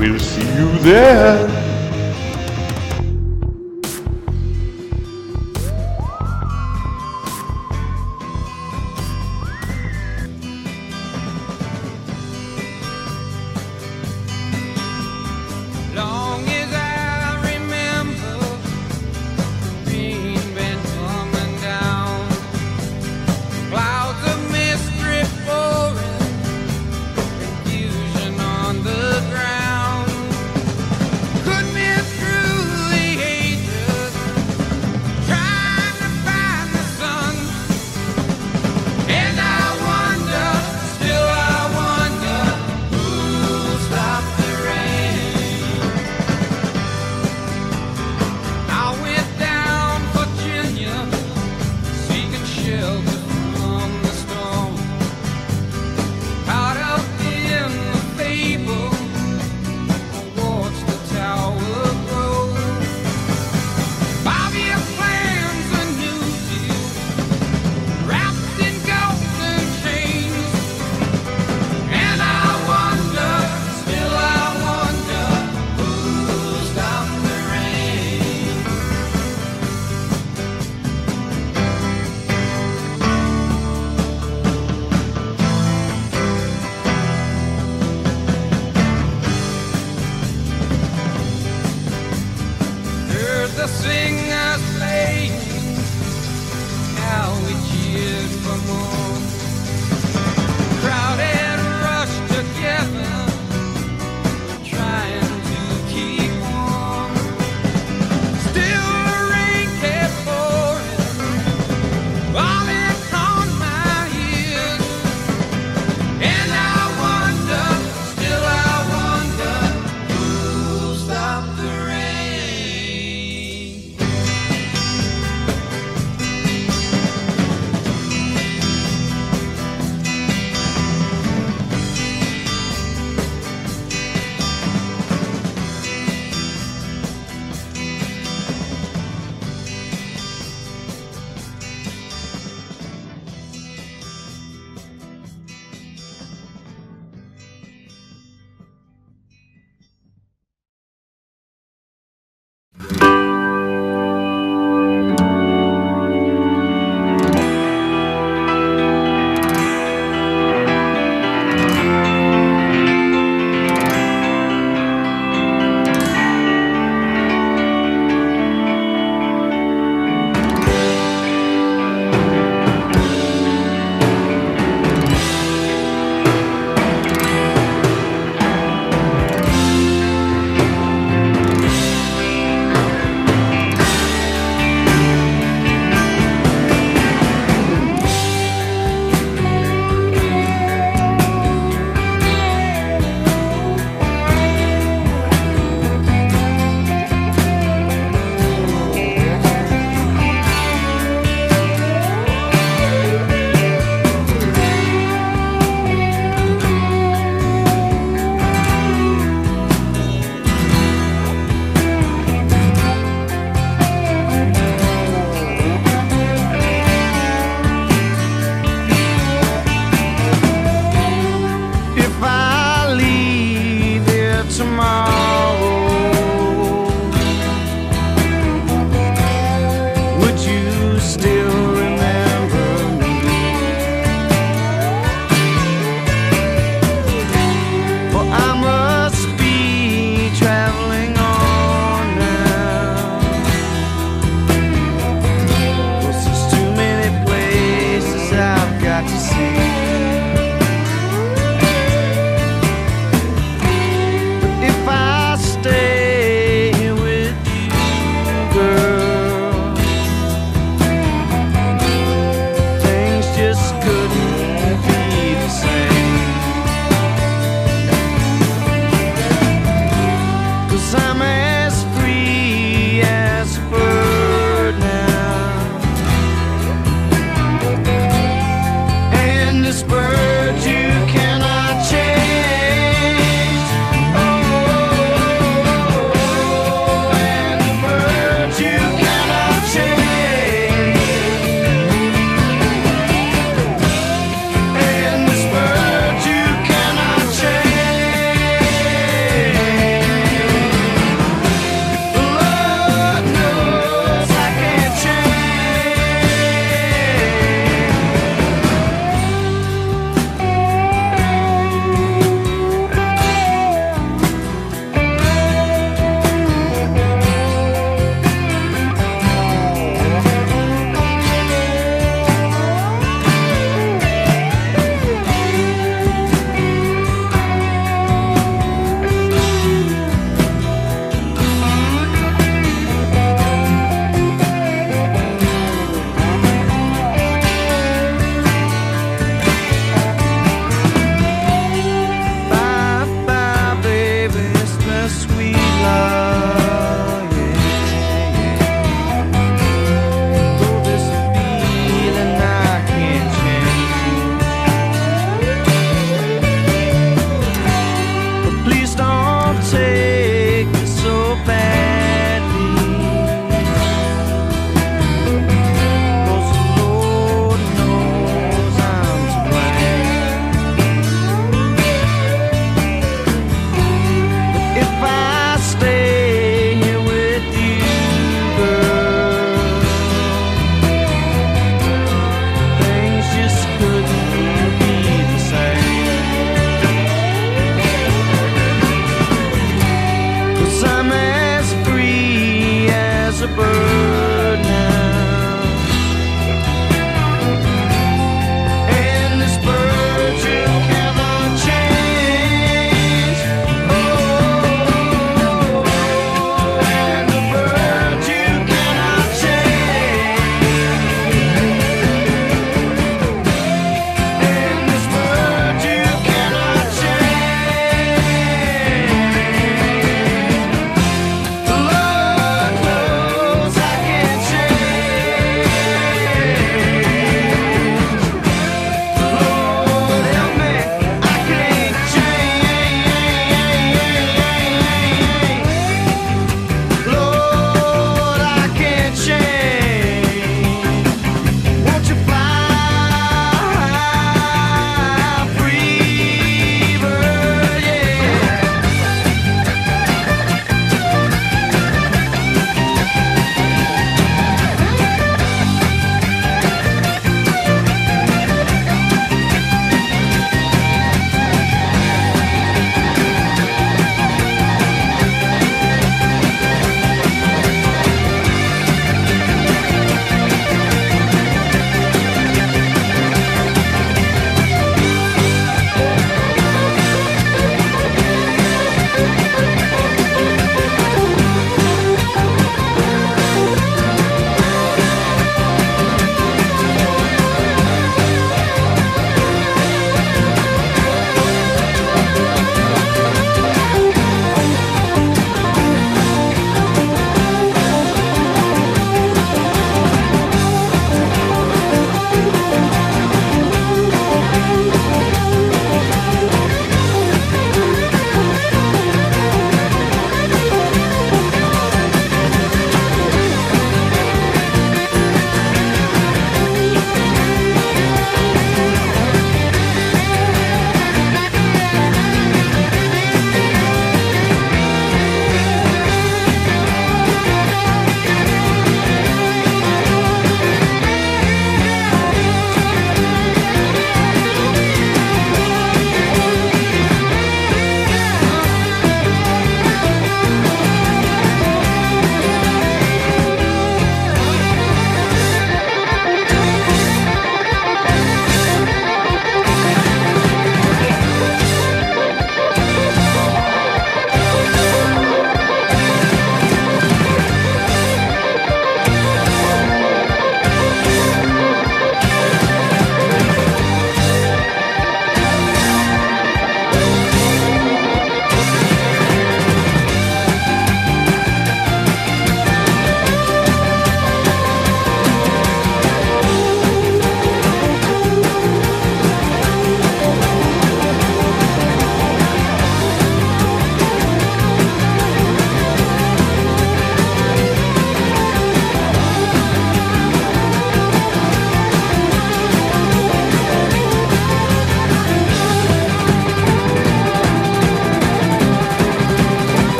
[0.00, 1.69] We'll see you there.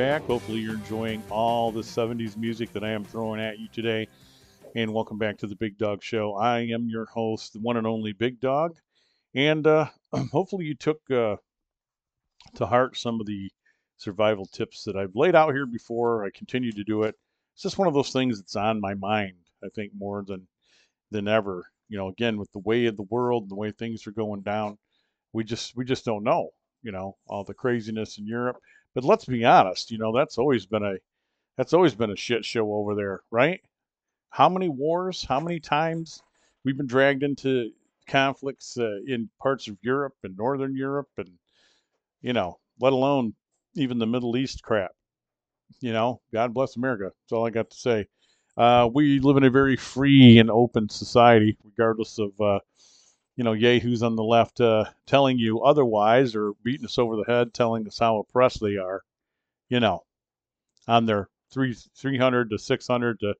[0.00, 0.22] Back.
[0.22, 4.08] Hopefully, you're enjoying all the 70s music that I am throwing at you today.
[4.74, 6.36] And welcome back to the Big Dog Show.
[6.36, 8.78] I am your host, the one and only Big Dog.
[9.34, 9.88] And uh,
[10.32, 11.36] hopefully, you took uh,
[12.54, 13.50] to heart some of the
[13.98, 16.24] survival tips that I've laid out here before.
[16.24, 17.14] I continue to do it.
[17.52, 20.48] It's just one of those things that's on my mind, I think, more than
[21.10, 21.66] than ever.
[21.90, 24.40] You know, again, with the way of the world and the way things are going
[24.40, 24.78] down,
[25.34, 26.48] we just we just don't know.
[26.82, 28.56] You know, all the craziness in Europe.
[28.94, 29.90] But let's be honest.
[29.90, 30.94] You know, that's always been a
[31.56, 33.60] that's always been a shit show over there, right?
[34.30, 35.24] How many wars?
[35.24, 36.22] How many times
[36.64, 37.70] we've been dragged into
[38.06, 41.30] conflicts uh, in parts of Europe and Northern Europe, and
[42.22, 43.34] you know, let alone
[43.74, 44.90] even the Middle East crap.
[45.80, 47.04] You know, God bless America.
[47.04, 48.06] That's all I got to say.
[48.56, 52.58] Uh, we live in a very free and open society, regardless of, uh,
[53.40, 57.24] you know, yahoos on the left uh, telling you otherwise or beating us over the
[57.26, 59.00] head, telling us how oppressed they are,
[59.70, 60.04] you know,
[60.86, 63.34] on their three, 300 to 600 to,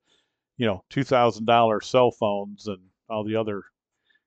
[0.57, 2.79] you know, $2,000 cell phones and
[3.11, 3.63] all the other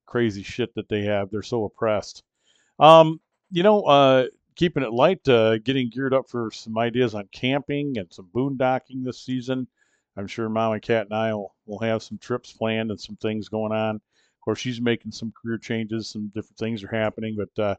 [0.05, 1.31] crazy shit that they have.
[1.31, 2.21] They're so oppressed.
[2.77, 3.19] Um,
[3.49, 7.97] you know, uh, keeping it light, uh, getting geared up for some ideas on camping
[7.97, 9.67] and some boondocking this season.
[10.17, 13.15] I'm sure Mom and Cat and I will, will have some trips planned and some
[13.15, 14.01] things going on.
[14.43, 17.75] Of course, she's making some career changes, some different things are happening, but uh,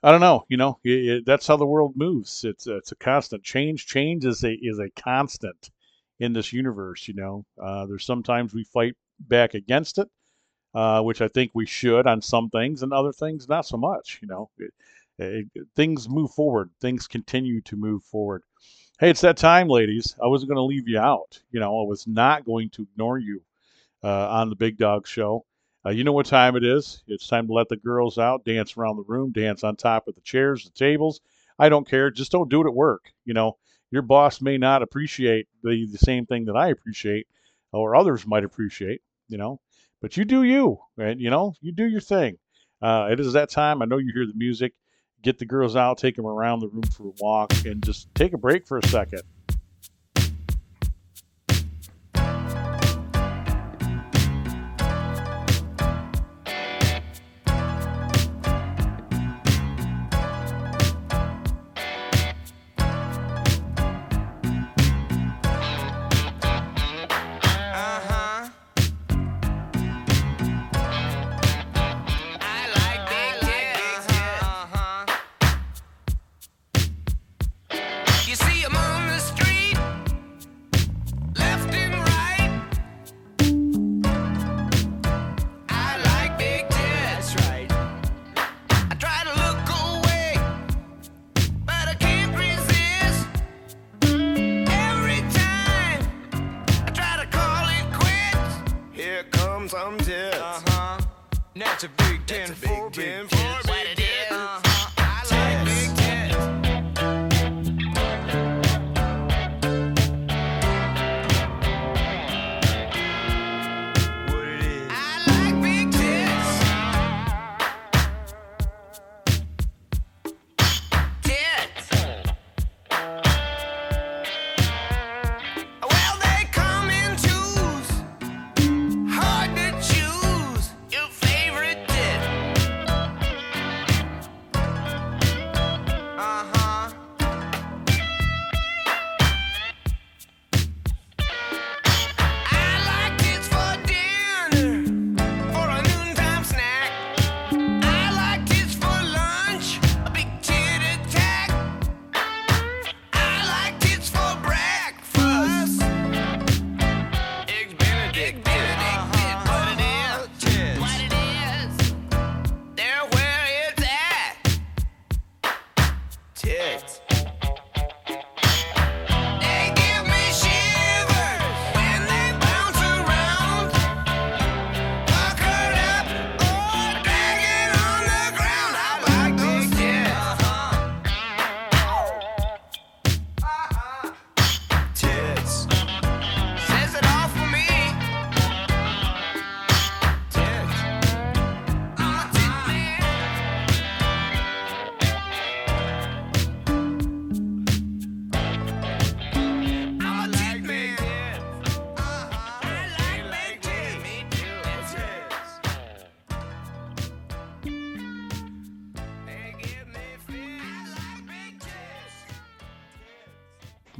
[0.00, 0.44] I don't know.
[0.48, 2.44] You know, it, it, that's how the world moves.
[2.44, 3.84] It's it's a constant change.
[3.86, 5.70] Change is a is a constant
[6.20, 7.08] in this universe.
[7.08, 10.08] You know, uh, there's sometimes we fight back against it,
[10.72, 14.20] uh, which I think we should on some things, and other things not so much.
[14.22, 14.72] You know, it,
[15.18, 16.70] it, things move forward.
[16.80, 18.44] Things continue to move forward.
[19.00, 20.14] Hey, it's that time, ladies.
[20.22, 21.40] I wasn't going to leave you out.
[21.50, 23.42] You know, I was not going to ignore you
[24.04, 25.44] uh, on the Big Dog Show.
[25.86, 27.04] Uh, you know what time it is.
[27.06, 30.16] It's time to let the girls out, dance around the room, dance on top of
[30.16, 31.20] the chairs, the tables.
[31.60, 32.10] I don't care.
[32.10, 33.12] Just don't do it at work.
[33.24, 33.56] You know,
[33.92, 37.28] your boss may not appreciate the, the same thing that I appreciate
[37.72, 39.60] or others might appreciate, you know,
[40.00, 42.38] but you do you, and you know, you do your thing.
[42.82, 43.80] Uh, it is that time.
[43.80, 44.72] I know you hear the music.
[45.22, 48.32] Get the girls out, take them around the room for a walk, and just take
[48.32, 49.22] a break for a second.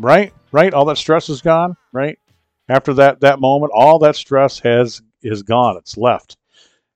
[0.06, 0.32] Right?
[0.52, 0.72] Right?
[0.72, 2.16] All that stress is gone, right?
[2.68, 5.76] After that that moment, all that stress has is gone.
[5.76, 6.36] It's left,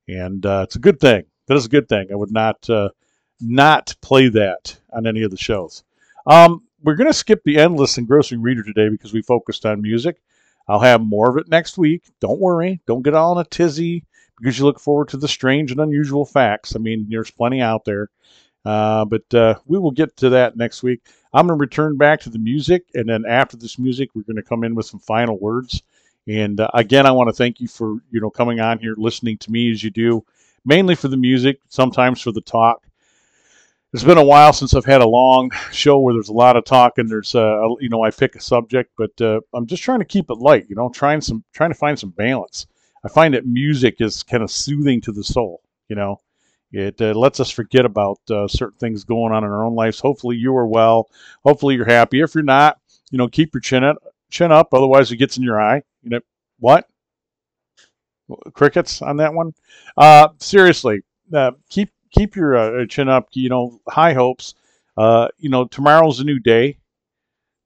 [0.08, 1.24] and uh, it's a good thing.
[1.48, 2.08] That is a good thing.
[2.12, 2.90] I would not uh,
[3.40, 5.82] not play that on any of the shows.
[6.26, 10.22] Um, we're going to skip the endless engrossing reader today because we focused on music.
[10.68, 12.04] I'll have more of it next week.
[12.20, 12.80] Don't worry.
[12.86, 14.04] Don't get all in a tizzy
[14.38, 16.76] because you look forward to the strange and unusual facts.
[16.76, 18.08] I mean, there's plenty out there.
[18.64, 21.00] Uh, but uh, we will get to that next week.
[21.32, 24.36] I'm going to return back to the music, and then after this music, we're going
[24.36, 25.82] to come in with some final words.
[26.28, 29.38] And uh, again, I want to thank you for you know coming on here, listening
[29.38, 30.24] to me as you do,
[30.64, 32.86] mainly for the music, sometimes for the talk.
[33.92, 36.64] It's been a while since I've had a long show where there's a lot of
[36.64, 39.98] talk and there's uh, you know I pick a subject, but uh, I'm just trying
[40.00, 40.66] to keep it light.
[40.68, 42.66] You know, trying some trying to find some balance.
[43.04, 45.62] I find that music is kind of soothing to the soul.
[45.88, 46.20] You know,
[46.72, 50.00] it uh, lets us forget about uh, certain things going on in our own lives.
[50.00, 51.08] Hopefully, you are well.
[51.44, 52.20] Hopefully, you're happy.
[52.20, 52.78] If you're not,
[53.10, 53.96] you know, keep your chin up.
[54.30, 55.82] Chin up, otherwise it gets in your eye.
[56.02, 56.20] You know
[56.60, 56.88] what?
[58.52, 59.54] Crickets on that one.
[59.96, 61.02] Uh, seriously,
[61.34, 63.28] uh, keep keep your uh, chin up.
[63.32, 64.54] You know, high hopes.
[64.96, 66.78] Uh, you know, tomorrow's a new day.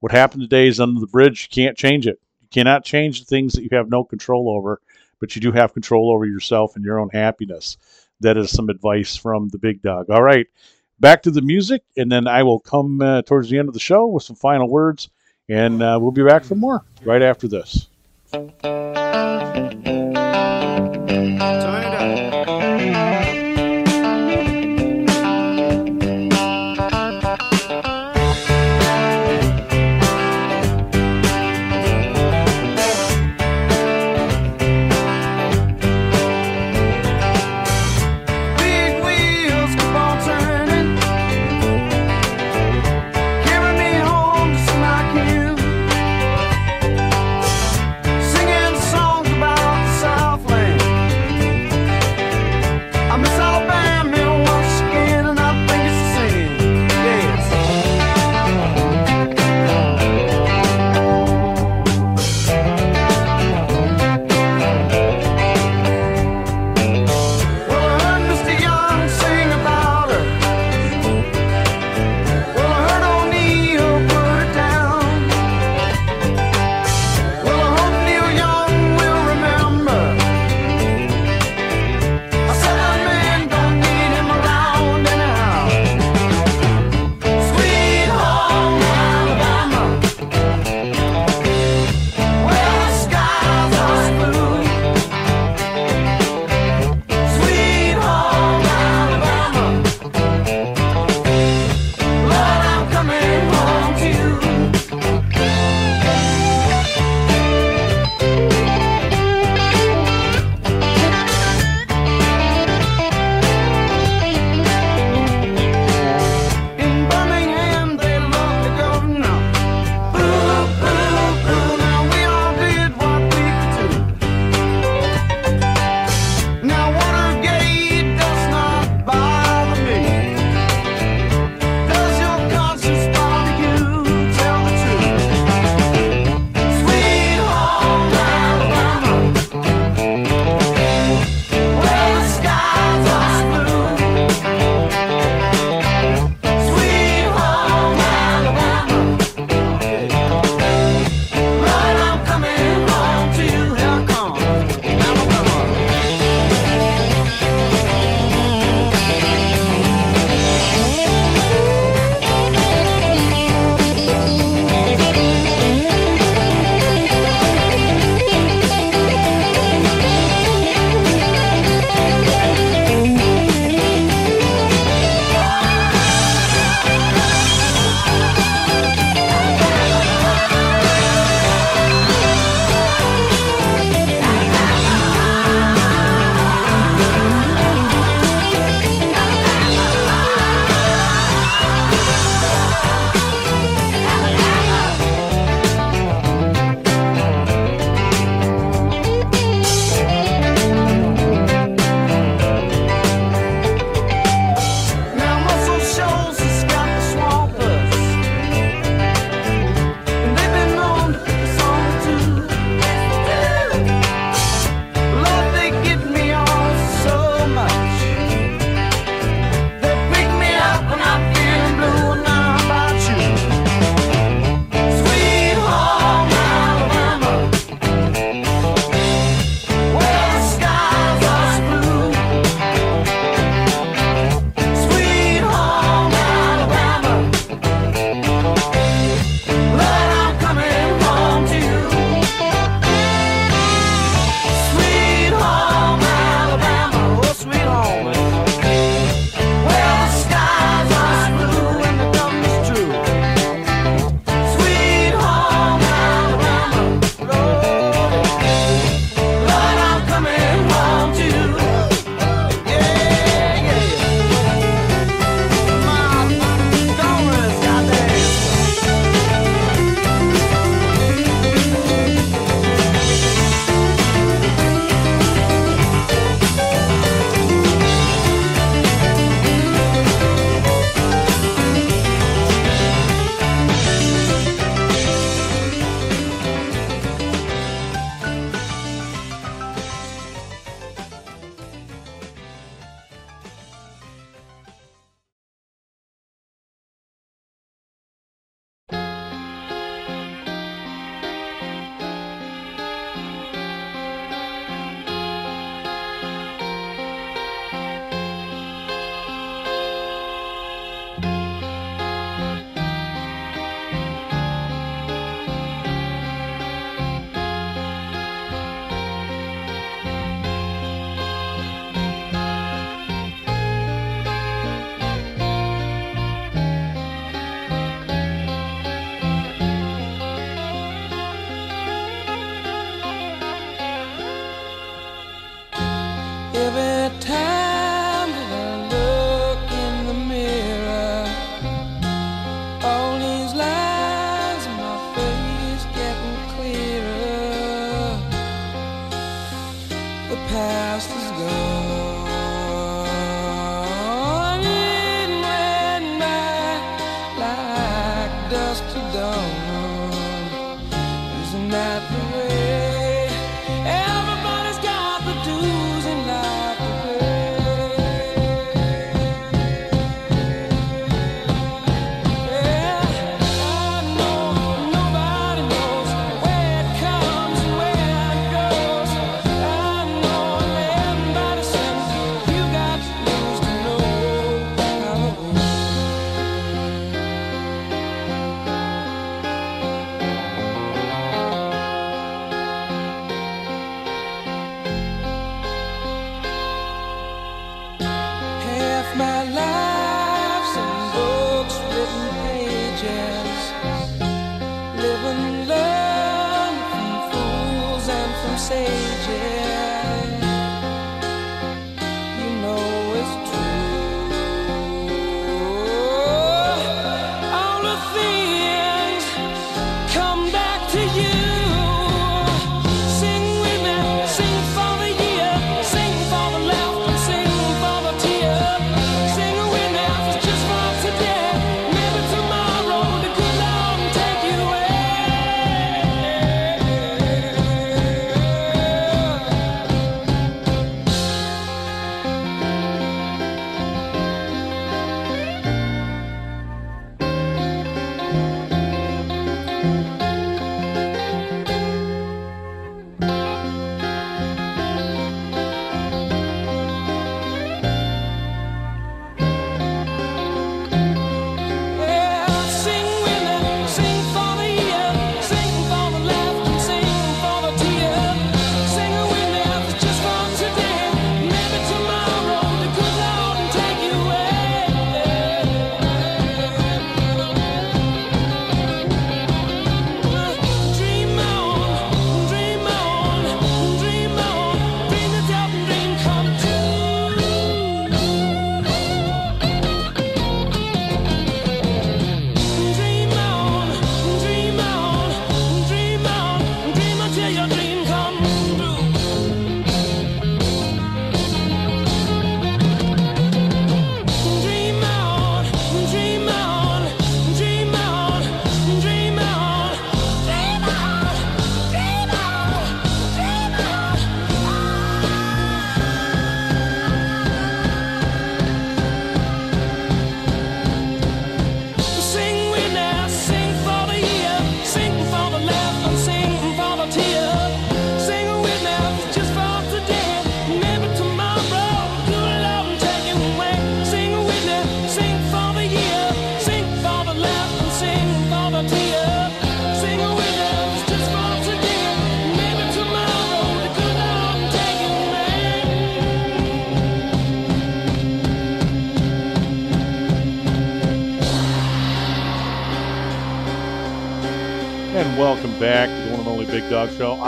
[0.01, 1.49] What happened today is under the bridge.
[1.51, 2.19] You can't change it.
[2.41, 4.81] You cannot change the things that you have no control over,
[5.21, 7.77] but you do have control over yourself and your own happiness.
[8.25, 10.11] That is some advice from the big dog.
[10.11, 10.47] All right,
[10.99, 13.81] back to the music, and then I will come uh, towards the end of the
[13.81, 15.11] show with some final words,
[15.49, 17.89] and uh, we'll be back for more right after this.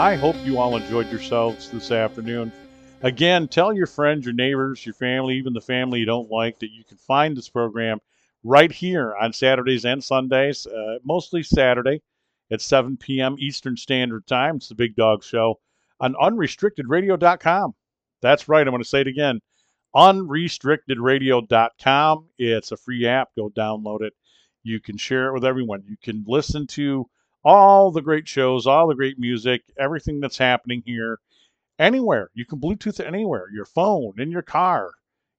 [0.06, 2.52] I hope you all enjoyed yourselves this afternoon.
[3.02, 6.70] Again, tell your friends, your neighbors, your family, even the family you don't like, that
[6.70, 7.98] you can find this program
[8.44, 12.02] right here on Saturdays and Sundays, uh, mostly Saturday
[12.52, 13.34] at 7 p.m.
[13.40, 14.58] Eastern Standard Time.
[14.58, 15.58] It's the Big Dog Show
[15.98, 17.74] on unrestrictedradio.com.
[18.22, 18.64] That's right.
[18.64, 19.40] I'm going to say it again
[19.96, 22.28] unrestrictedradio.com.
[22.38, 23.30] It's a free app.
[23.36, 24.12] Go download it.
[24.62, 25.82] You can share it with everyone.
[25.84, 27.10] You can listen to
[27.46, 31.20] all the great shows, all the great music, everything that's happening here,
[31.78, 32.28] anywhere.
[32.34, 34.90] You can Bluetooth anywhere, your phone, in your car,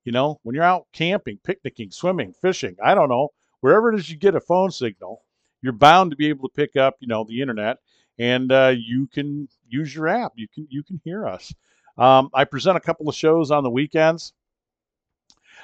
[0.05, 4.09] you know, when you're out camping, picnicking, swimming, fishing, I don't know, wherever it is
[4.09, 5.21] you get a phone signal,
[5.61, 7.79] you're bound to be able to pick up, you know, the internet,
[8.17, 10.31] and uh, you can use your app.
[10.37, 11.53] You can you can hear us.
[11.97, 14.31] Um, I present a couple of shows on the weekends.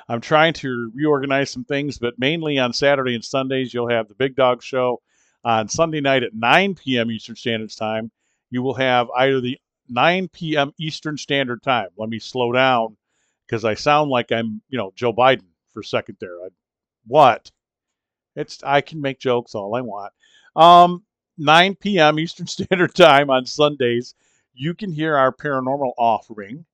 [0.09, 4.15] I'm trying to reorganize some things, but mainly on Saturday and Sundays, you'll have the
[4.15, 5.01] Big Dog Show.
[5.45, 7.11] On Sunday night at 9 p.m.
[7.11, 8.11] Eastern Standard Time,
[8.49, 10.71] you will have either the 9 p.m.
[10.79, 11.89] Eastern Standard Time.
[11.97, 12.95] Let me slow down
[13.45, 16.35] because I sound like I'm, you know, Joe Biden for a second there.
[16.43, 16.49] I,
[17.07, 17.51] what?
[18.35, 20.13] It's I can make jokes all I want.
[20.55, 21.03] Um,
[21.37, 22.19] 9 p.m.
[22.19, 24.15] Eastern Standard Time on Sundays,
[24.53, 26.65] you can hear our paranormal offering,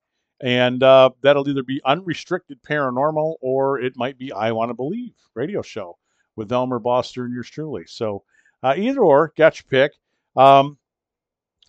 [0.42, 5.14] and uh, that'll either be unrestricted paranormal or it might be I Want to Believe
[5.34, 5.98] radio show
[6.36, 7.86] with Elmer Boster and yours truly.
[7.88, 8.24] So
[8.64, 9.94] uh, either or, got your pick.
[10.36, 10.78] Um,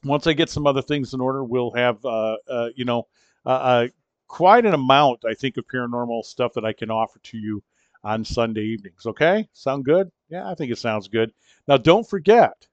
[0.05, 3.07] once I get some other things in order, we'll have uh, uh, you know
[3.45, 3.88] uh, uh,
[4.28, 7.62] quite an amount, I think, of paranormal stuff that I can offer to you
[8.03, 9.05] on Sunday evenings.
[9.07, 10.11] Okay, sound good?
[10.28, 11.32] Yeah, I think it sounds good.
[11.68, 12.66] Now, don't forget,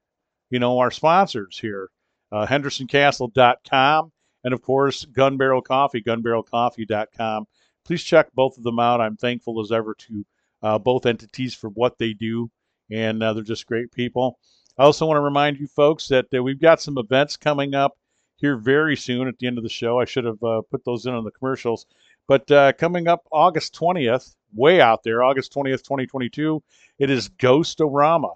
[0.49, 1.89] you know, our sponsors here.
[2.31, 4.11] uh, hendersoncastle.com,
[4.43, 7.47] and of course, Gun Barrel Coffee, gunbarrelcoffee.com.
[7.85, 9.01] Please check both of them out.
[9.01, 10.25] I'm thankful as ever to
[10.61, 12.49] uh, both entities for what they do,
[12.91, 14.39] and uh, they're just great people.
[14.77, 17.97] I also want to remind you folks that uh, we've got some events coming up
[18.37, 19.99] here very soon at the end of the show.
[19.99, 21.85] I should have uh, put those in on the commercials.
[22.27, 26.61] But uh, coming up August 20th, way out there, August 20th, 2022,
[26.99, 28.35] it is Ghostorama.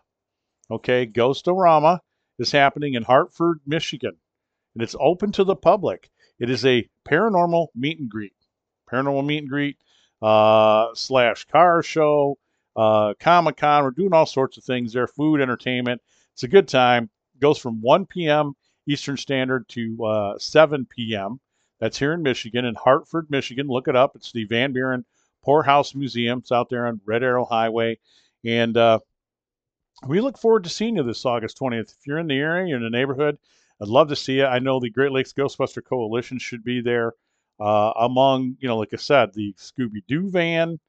[0.69, 1.99] Okay, Ghostorama
[2.39, 4.15] is happening in Hartford, Michigan,
[4.73, 6.09] and it's open to the public.
[6.39, 8.33] It is a paranormal meet and greet,
[8.89, 9.77] paranormal meet and greet
[10.21, 12.37] uh, slash car show,
[12.76, 13.84] uh, Comic Con.
[13.84, 16.01] We're doing all sorts of things there, food, entertainment.
[16.34, 17.09] It's a good time.
[17.36, 18.53] It goes from 1 p.m.
[18.88, 21.39] Eastern Standard to uh, 7 p.m.
[21.80, 23.67] That's here in Michigan, in Hartford, Michigan.
[23.67, 24.15] Look it up.
[24.15, 25.03] It's the Van Buren
[25.43, 26.39] Poorhouse Museum.
[26.39, 27.97] It's out there on Red Arrow Highway.
[28.45, 28.99] And uh,
[30.07, 31.91] we look forward to seeing you this August 20th.
[31.91, 33.38] If you're in the area, you're in the neighborhood,
[33.82, 34.45] I'd love to see you.
[34.45, 37.13] I know the Great Lakes Ghostbuster Coalition should be there.
[37.59, 40.80] Uh, among, you know, like I said, the Scooby Doo van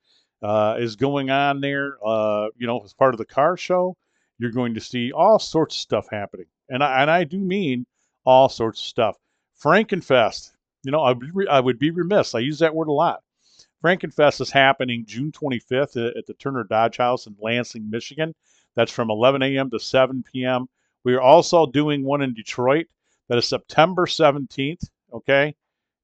[0.42, 1.96] uh, is going on there.
[2.04, 3.96] Uh, you know, as part of the car show,
[4.38, 6.46] you're going to see all sorts of stuff happening.
[6.68, 7.86] And I, and I do mean
[8.24, 9.16] all sorts of stuff.
[9.62, 11.14] Frankenfest, you know, I,
[11.48, 12.34] I would be remiss.
[12.34, 13.22] I use that word a lot.
[13.84, 18.34] Frankenfest is happening June 25th at the Turner Dodge House in Lansing, Michigan.
[18.74, 19.70] That's from 11 a.m.
[19.70, 20.66] to 7 p.m.
[21.04, 22.86] We are also doing one in Detroit.
[23.28, 24.88] That is September 17th.
[25.12, 25.54] Okay.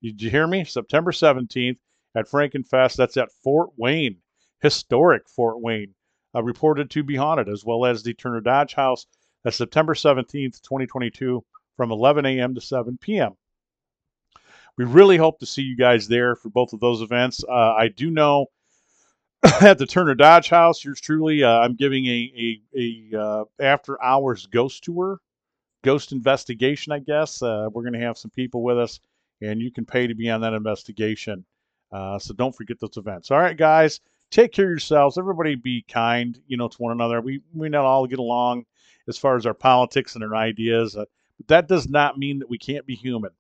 [0.03, 0.64] Did you hear me?
[0.64, 1.78] September 17th
[2.14, 2.97] at Frankenfest.
[2.97, 4.16] That's at Fort Wayne,
[4.61, 5.94] historic Fort Wayne,
[6.34, 9.06] uh, reported to be haunted, as well as the Turner Dodge House.
[9.44, 11.44] That's September 17th, 2022,
[11.76, 12.54] from 11 a.m.
[12.54, 13.34] to 7 p.m.
[14.76, 17.42] We really hope to see you guys there for both of those events.
[17.48, 18.46] Uh, I do know
[19.61, 24.02] at the Turner Dodge House, yours truly, uh, I'm giving a a, a uh, after
[24.02, 25.18] hours ghost tour,
[25.82, 26.92] ghost investigation.
[26.92, 29.00] I guess uh, we're going to have some people with us,
[29.40, 31.44] and you can pay to be on that investigation.
[31.92, 33.30] Uh, so don't forget those events.
[33.30, 34.00] All right, guys,
[34.31, 35.18] take care of yourselves.
[35.18, 37.20] Everybody, be kind, you know, to one another.
[37.20, 38.64] We we not all get along
[39.09, 41.05] as far as our politics and our ideas, uh,
[41.39, 43.31] but that does not mean that we can't be human.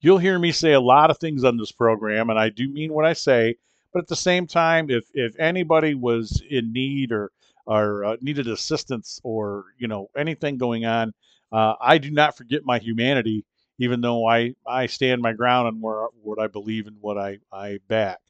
[0.00, 2.92] You'll hear me say a lot of things on this program, and I do mean
[2.92, 3.56] what I say.
[3.92, 7.30] But at the same time, if if anybody was in need or
[7.66, 11.12] or uh, needed assistance or you know anything going on,
[11.52, 13.44] uh, I do not forget my humanity,
[13.78, 17.38] even though I I stand my ground on where what I believe and what I
[17.52, 18.21] I back.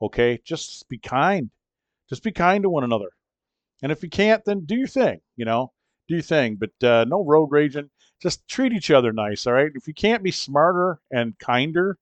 [0.00, 1.50] Okay, just be kind.
[2.08, 3.10] Just be kind to one another.
[3.82, 5.20] And if you can't, then do your thing.
[5.36, 5.72] You know,
[6.08, 6.56] do your thing.
[6.56, 7.90] But uh, no road raging.
[8.22, 9.46] Just treat each other nice.
[9.46, 9.70] All right.
[9.74, 11.98] If you can't be smarter and kinder,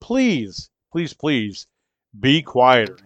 [0.00, 1.66] please, please, please
[2.18, 2.96] be quieter.